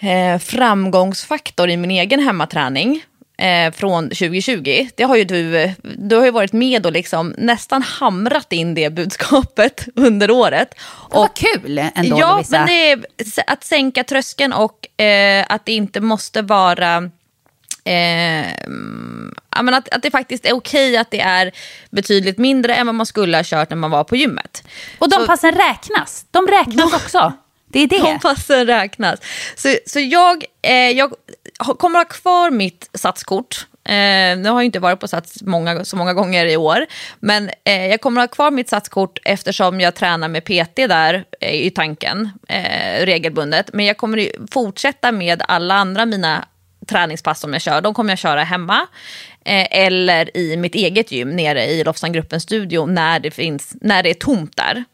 [0.00, 3.04] eh, framgångsfaktor i min egen hemmaträning
[3.40, 4.88] eh, från 2020.
[4.94, 8.90] Det har ju du, du har ju varit med och liksom nästan hamrat in det
[8.90, 10.74] budskapet under året.
[10.82, 12.58] Och, Vad kul ändå Ja, Lovisa.
[12.58, 13.04] men det är
[13.46, 17.10] att sänka tröskeln och eh, att det inte måste vara
[17.84, 18.46] Eh,
[19.50, 21.52] att, att det faktiskt är okej att det är
[21.90, 24.62] betydligt mindre än vad man skulle ha kört när man var på gymmet.
[24.98, 26.26] Och de så, passen räknas.
[26.30, 27.32] De räknas också.
[27.72, 28.00] Det är det.
[28.00, 29.20] Kompassen räknas.
[29.56, 31.14] Så, så jag, eh, jag
[31.58, 33.66] kommer ha kvar mitt satskort.
[33.84, 36.86] Eh, nu har jag inte varit på Sats många, så många gånger i år.
[37.20, 41.54] Men eh, jag kommer ha kvar mitt satskort eftersom jag tränar med PT där eh,
[41.54, 43.70] i tanken eh, regelbundet.
[43.72, 46.44] Men jag kommer fortsätta med alla andra mina
[46.86, 47.80] träningspass som jag kör.
[47.80, 48.86] De kommer jag köra hemma
[49.44, 54.10] eh, eller i mitt eget gym nere i Lofsangruppens studio när det, finns, när det
[54.10, 54.84] är tomt där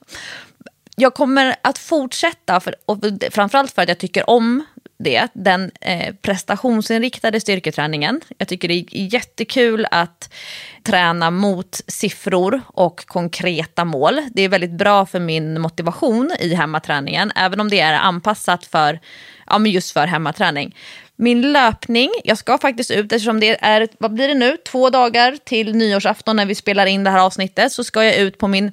[0.97, 2.98] jag kommer att fortsätta, för, och
[3.31, 4.64] framförallt för att jag tycker om
[4.98, 8.20] det, den eh, prestationsinriktade styrketräningen.
[8.39, 10.35] Jag tycker det är jättekul att
[10.82, 14.20] träna mot siffror och konkreta mål.
[14.32, 19.01] Det är väldigt bra för min motivation i hemmaträningen, även om det är anpassat för,
[19.47, 20.77] ja, men just för hemmaträning.
[21.16, 25.36] Min löpning, jag ska faktiskt ut eftersom det är, vad blir det nu, två dagar
[25.44, 28.73] till nyårsafton när vi spelar in det här avsnittet så ska jag ut på min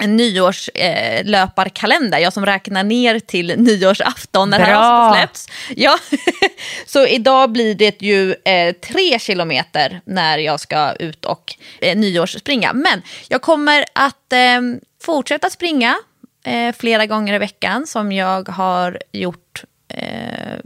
[0.00, 4.66] en nyårslöparkalender, eh, jag som räknar ner till nyårsafton när Bra.
[4.66, 5.48] det här släpps.
[5.76, 5.98] Ja.
[6.86, 12.72] så idag blir det ju eh, tre kilometer när jag ska ut och eh, nyårsspringa.
[12.72, 14.60] Men jag kommer att eh,
[15.02, 15.96] fortsätta springa
[16.44, 19.64] eh, flera gånger i veckan som jag har gjort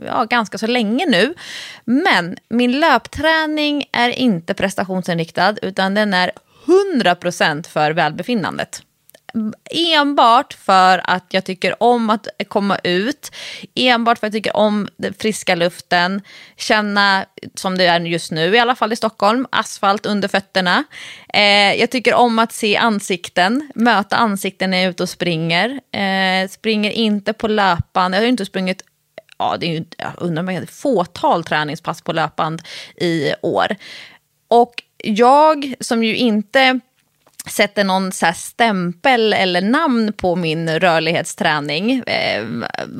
[0.07, 1.35] ja, ganska så länge nu.
[1.85, 6.31] Men min löpträning är inte prestationsinriktad utan den är
[6.95, 8.83] 100% för välbefinnandet
[9.71, 13.31] enbart för att jag tycker om att komma ut,
[13.75, 16.23] enbart för att jag tycker om den friska luften,
[16.57, 17.25] känna
[17.55, 20.85] som det är just nu, i alla fall i Stockholm, asfalt under fötterna.
[21.35, 25.81] Eh, jag tycker om att se ansikten, möta ansikten när jag är ute och springer.
[25.93, 28.83] Eh, springer inte på löpband, jag har inte sprungit
[29.39, 32.63] ja, det är ju, jag undrar om fåtal träningspass på löpband
[32.97, 33.77] i år.
[34.49, 36.81] Och jag som ju inte
[37.53, 42.03] sätter någon så stämpel eller namn på min rörlighetsträning.
[42.07, 42.45] Eh,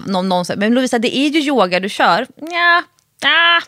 [0.07, 2.27] någon, någon, men Lovisa, det är ju yoga du kör.
[2.37, 2.83] Ja,
[3.21, 3.61] ja.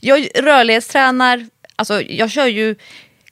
[0.00, 1.46] Jag rörlighetstränar,
[1.76, 2.76] alltså jag kör ju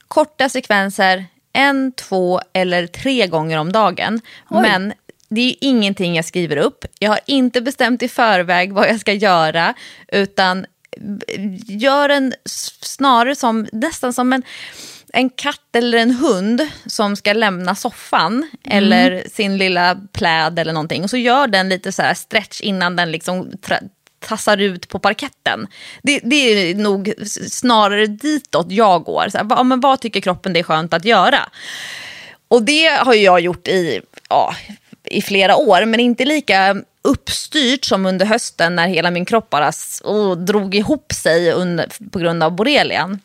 [0.09, 4.21] korta sekvenser, en, två eller tre gånger om dagen.
[4.51, 4.63] Oj.
[4.63, 4.93] Men
[5.29, 6.85] det är ingenting jag skriver upp.
[6.99, 9.75] Jag har inte bestämt i förväg vad jag ska göra,
[10.09, 10.67] utan
[11.67, 12.35] gör en
[12.81, 14.43] snarare som, nästan som en,
[15.17, 18.49] en katt eller en hund som ska lämna soffan Mm.
[18.63, 21.05] eller sin lilla pläd eller någonting.
[21.05, 23.53] Och så gör den lite så stretch innan den liksom
[24.19, 25.67] tassar ut på parketten.
[26.03, 27.13] Det, det är nog
[27.51, 29.29] snarare ditåt jag går.
[29.29, 31.49] Så här, men vad tycker kroppen det är skönt att göra?
[32.49, 34.55] Och det har jag gjort i, ja,
[35.05, 39.73] i flera år, men inte lika uppstyrt som under hösten när hela min kropp bara
[40.05, 43.21] oh, drog ihop sig under, på grund av borrelian.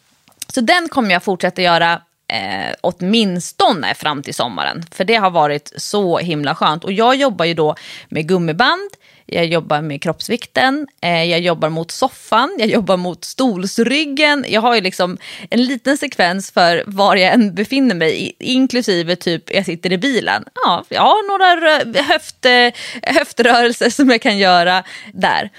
[0.54, 2.02] Så den kommer jag fortsätta göra
[2.32, 4.86] eh, åtminstone fram till sommaren.
[4.92, 6.84] För det har varit så himla skönt.
[6.84, 7.76] Och jag jobbar ju då
[8.10, 8.90] med gummiband,
[9.26, 14.46] jag jobbar med kroppsvikten, eh, jag jobbar mot soffan, jag jobbar mot stolsryggen.
[14.48, 15.18] Jag har ju liksom
[15.50, 20.44] en liten sekvens för var jag än befinner mig, inklusive typ jag sitter i bilen.
[20.66, 22.74] Ja, jag har några höft, eh,
[23.16, 24.84] höftrörelser som jag kan göra
[25.14, 25.50] där.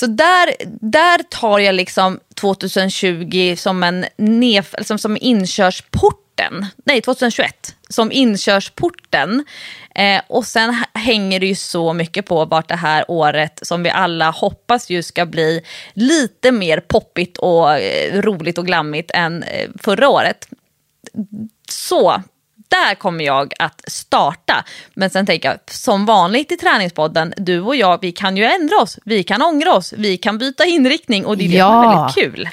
[0.00, 6.66] Så där, där tar jag liksom 2020 som en nef, liksom som inkörsporten.
[6.84, 9.44] Nej, 2021 som inkörsporten.
[9.94, 13.90] Eh, och sen hänger det ju så mycket på vart det här året som vi
[13.90, 15.62] alla hoppas ju ska bli
[15.92, 20.48] lite mer poppigt och eh, roligt och glammigt än eh, förra året.
[21.70, 22.22] Så
[22.70, 24.64] där kommer jag att starta.
[24.94, 28.76] Men sen tänker jag, som vanligt i träningspodden, du och jag, vi kan ju ändra
[28.76, 31.84] oss, vi kan ångra oss, vi kan byta inriktning och det är det som är
[31.84, 31.90] Ja.
[31.98, 32.48] väldigt kul.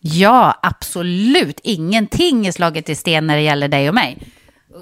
[0.00, 1.60] Ja, absolut.
[1.62, 4.18] Ingenting är slaget i sten när det gäller dig och mig.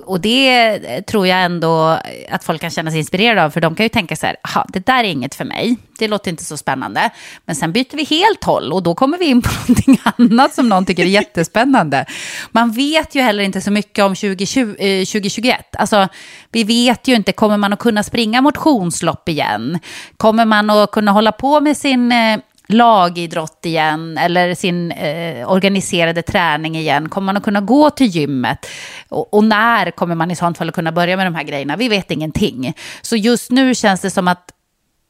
[0.04, 1.98] Och det tror jag ändå
[2.30, 4.66] att folk kan känna sig inspirerade av, för de kan ju tänka så här, "Aha,
[4.68, 7.10] det där är inget för mig, det låter inte så spännande.
[7.44, 10.68] Men sen byter vi helt håll och då kommer vi in på någonting annat som
[10.68, 12.04] någon tycker är jättespännande.
[12.50, 15.76] Man vet ju heller inte så mycket om 2020, eh, 2021.
[15.76, 16.08] Alltså,
[16.52, 19.78] vi vet ju inte, kommer man att kunna springa motionslopp igen?
[20.16, 26.22] Kommer man att kunna hålla på med sin eh, lagidrott igen eller sin eh, organiserade
[26.22, 27.08] träning igen?
[27.08, 28.66] Kommer man att kunna gå till gymmet?
[29.08, 31.76] Och, och när kommer man i sånt fall att kunna börja med de här grejerna?
[31.76, 32.74] Vi vet ingenting.
[33.02, 34.52] Så just nu känns det som att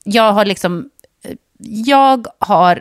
[0.04, 0.90] jag har liksom,
[1.24, 2.80] eh, jag har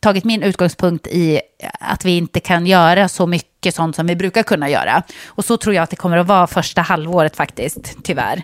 [0.00, 1.40] tagit min utgångspunkt i
[1.80, 5.02] att vi inte kan göra så mycket sånt som vi brukar kunna göra.
[5.26, 8.42] Och så tror jag att det kommer att vara första halvåret faktiskt, tyvärr.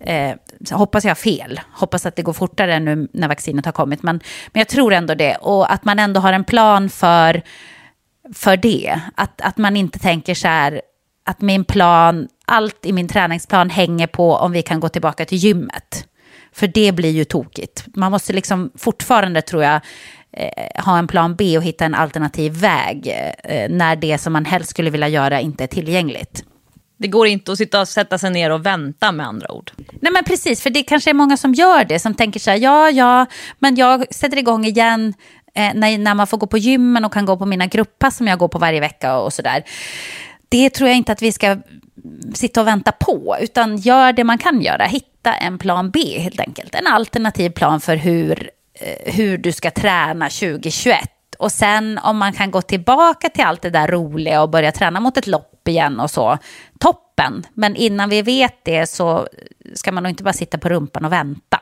[0.00, 1.60] Eh, så hoppas jag har fel.
[1.72, 4.02] Hoppas att det går fortare nu när vaccinet har kommit.
[4.02, 4.20] Men,
[4.52, 5.36] men jag tror ändå det.
[5.36, 7.42] Och att man ändå har en plan för,
[8.34, 9.00] för det.
[9.14, 10.80] Att, att man inte tänker så här
[11.24, 15.38] att min plan, allt i min träningsplan hänger på om vi kan gå tillbaka till
[15.38, 16.08] gymmet.
[16.52, 17.84] För det blir ju tokigt.
[17.94, 19.80] Man måste liksom fortfarande, tror jag,
[20.32, 23.06] eh, ha en plan B och hitta en alternativ väg
[23.44, 26.44] eh, när det som man helst skulle vilja göra inte är tillgängligt.
[26.98, 29.70] Det går inte att sitta och sätta sig ner och vänta med andra ord.
[30.00, 32.58] Nej men precis, för det kanske är många som gör det, som tänker så här,
[32.58, 33.26] ja, ja,
[33.58, 35.14] men jag sätter igång igen
[35.54, 38.26] eh, när, när man får gå på gymmen och kan gå på mina grupppass som
[38.26, 39.64] jag går på varje vecka och sådär.
[40.48, 41.56] Det tror jag inte att vi ska
[42.34, 44.84] sitta och vänta på, utan gör det man kan göra.
[44.84, 49.70] Hitta en plan B helt enkelt, en alternativ plan för hur, eh, hur du ska
[49.70, 51.15] träna 2021.
[51.38, 55.00] Och sen om man kan gå tillbaka till allt det där roliga och börja träna
[55.00, 56.38] mot ett lopp igen och så,
[56.80, 57.46] toppen.
[57.54, 59.28] Men innan vi vet det så
[59.74, 61.60] ska man nog inte bara sitta på rumpan och vänta.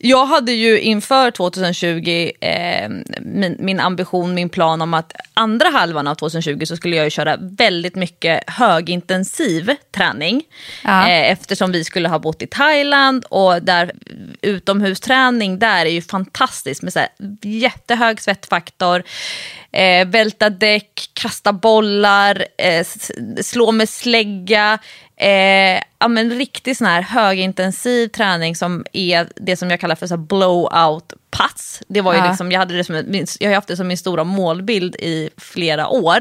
[0.00, 2.88] Jag hade ju inför 2020 eh,
[3.20, 7.10] min, min ambition, min plan om att andra halvan av 2020 så skulle jag ju
[7.10, 10.42] köra väldigt mycket högintensiv träning.
[10.84, 11.08] Ja.
[11.08, 13.92] Eh, eftersom vi skulle ha bott i Thailand och där
[14.42, 17.08] utomhusträning där är ju fantastiskt med så här
[17.42, 19.02] jättehög svettfaktor.
[19.72, 22.86] Eh, välta däck, kasta bollar, eh,
[23.42, 24.78] slå med slägga.
[25.16, 30.06] Eh, ja, men riktigt sån här högintensiv träning som är det som jag kallar för
[30.06, 31.82] så här blowout-pass.
[31.88, 32.28] Det var ju Ja.
[32.28, 32.94] liksom, jag, hade det som,
[33.40, 36.18] jag har haft det som min stora målbild i flera år.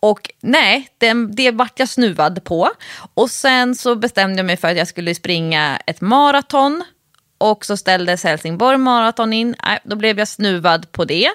[0.00, 2.70] Och nej, det, det vart jag snuvad på.
[3.14, 6.84] Och sen så bestämde jag mig för att jag skulle springa ett maraton.
[7.38, 9.54] Och så ställdes Helsingborg maraton in.
[9.64, 11.30] Nej, då blev jag snuvad på det.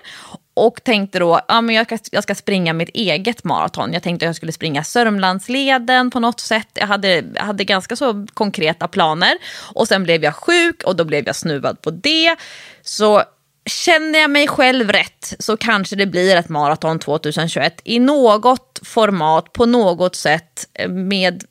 [0.57, 3.94] Och tänkte då, ja, men jag, ska, jag ska springa mitt eget maraton.
[3.94, 6.68] Jag tänkte att jag skulle springa Sörmlandsleden på något sätt.
[6.73, 9.38] Jag hade, jag hade ganska så konkreta planer.
[9.73, 12.36] Och sen blev jag sjuk och då blev jag snuvad på det.
[12.82, 13.23] Så
[13.65, 19.53] känner jag mig själv rätt så kanske det blir ett maraton 2021 i något format,
[19.53, 21.44] på något sätt eh, med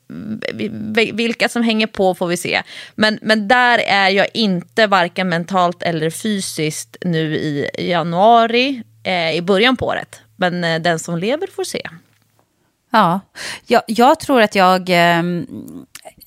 [0.58, 2.62] eh, vilka som hänger på får vi se.
[2.94, 9.42] Men, men där är jag inte varken mentalt eller fysiskt nu i januari, eh, i
[9.42, 10.20] början på året.
[10.36, 11.88] Men eh, den som lever får se.
[12.90, 13.20] Ja,
[13.66, 14.90] jag, jag tror att jag...
[14.90, 15.22] Eh,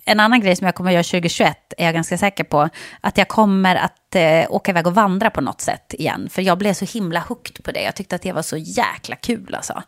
[0.06, 2.70] en annan grej som jag kommer att göra 2021 är jag ganska säker på.
[3.02, 6.30] Att jag kommer att eh, åka iväg och vandra på något sätt igen.
[6.30, 7.82] För jag blev så himla hooked på det.
[7.82, 9.84] Jag tyckte att det var så jäkla kul alltså.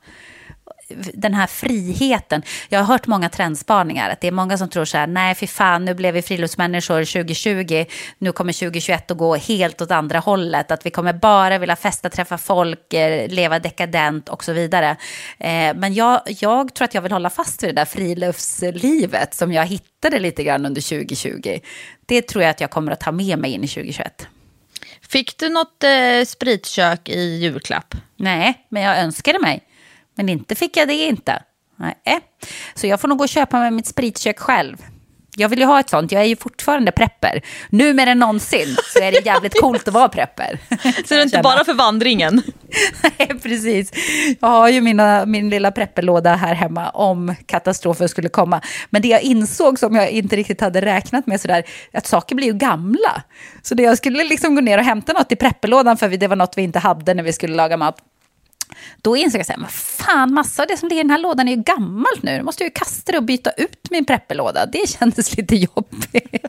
[1.13, 2.41] Den här friheten.
[2.69, 4.09] Jag har hört många trendspaningar.
[4.09, 7.05] Att det är många som tror så här, nej fy fan, nu blev vi friluftsmänniskor
[7.05, 7.85] 2020.
[8.17, 10.71] Nu kommer 2021 att gå helt åt andra hållet.
[10.71, 14.89] Att vi kommer bara vilja festa, träffa folk, eh, leva dekadent och så vidare.
[15.37, 19.53] Eh, men jag, jag tror att jag vill hålla fast vid det där friluftslivet som
[19.53, 21.59] jag hittade lite grann under 2020.
[22.05, 24.27] Det tror jag att jag kommer att ta med mig in i 2021.
[25.09, 27.95] Fick du något eh, spritkök i julklapp?
[28.15, 29.63] Nej, men jag önskade mig.
[30.19, 31.43] Men inte fick jag det inte.
[31.75, 31.95] Nej.
[32.75, 34.77] Så jag får nog gå och köpa mig mitt spritkök själv.
[35.35, 36.11] Jag vill ju ha ett sånt.
[36.11, 37.41] Jag är ju fortfarande prepper.
[37.69, 40.59] Nu mer än någonsin så är det jävligt coolt att vara prepper.
[41.07, 42.41] Så det är inte bara för vandringen?
[43.17, 43.91] Nej, precis.
[44.39, 48.61] Jag har ju mina, min lilla prepperlåda här hemma om katastrofen skulle komma.
[48.89, 51.63] Men det jag insåg som jag inte riktigt hade räknat med sådär,
[51.93, 53.23] att saker blir ju gamla.
[53.61, 56.35] Så det jag skulle liksom gå ner och hämta något i prepperlådan för det var
[56.35, 57.97] något vi inte hade när vi skulle laga mat.
[59.01, 61.17] Då insåg jag så här, men fan, massa av det som ligger i den här
[61.17, 62.37] lådan är ju gammalt nu.
[62.37, 64.65] Nu måste jag ju kasta det och byta ut min prepperlåda.
[64.65, 66.45] Det kändes lite jobbigt.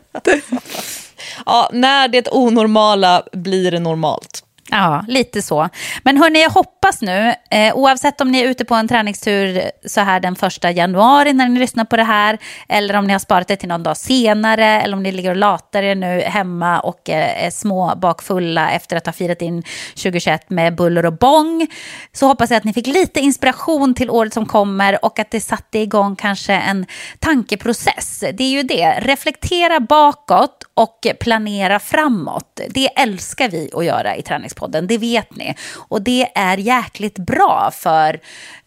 [1.45, 4.43] Ja, när det onormala blir normalt.
[4.73, 5.69] Ja, lite så.
[6.03, 10.01] Men hörni, jag hoppas nu, eh, oavsett om ni är ute på en träningstur så
[10.01, 12.37] här den första januari när ni lyssnar på det här,
[12.69, 15.35] eller om ni har sparat det till någon dag senare, eller om ni ligger och
[15.35, 19.63] latar er nu hemma och eh, är små bakfulla efter att ha firat in
[19.95, 21.67] 2021 med buller och bång,
[22.13, 25.41] så hoppas jag att ni fick lite inspiration till året som kommer och att det
[25.41, 26.85] satte igång kanske en
[27.19, 28.23] tankeprocess.
[28.33, 32.61] Det är ju det, reflektera bakåt och planera framåt.
[32.69, 35.55] Det älskar vi att göra i Träningspodden, det vet ni.
[35.75, 38.19] Och det är jäkligt bra för,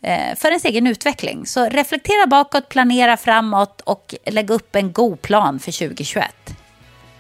[0.03, 1.47] eh, för ens egen utveckling.
[1.47, 6.55] Så reflektera bakåt, planera framåt och lägg upp en god plan för 2021.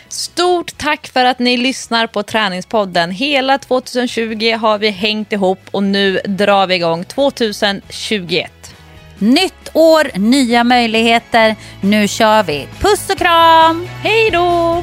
[0.08, 3.10] Stort tack för att ni lyssnar på Träningspodden.
[3.10, 8.50] Hela 2020 har vi hängt ihop och nu drar vi igång 2021.
[9.18, 11.56] Nytt år, nya möjligheter.
[11.80, 12.68] Nu kör vi.
[12.80, 13.88] Puss och kram!
[14.02, 14.82] Hej då!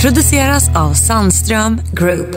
[0.00, 2.36] Produceras av Sandström Group.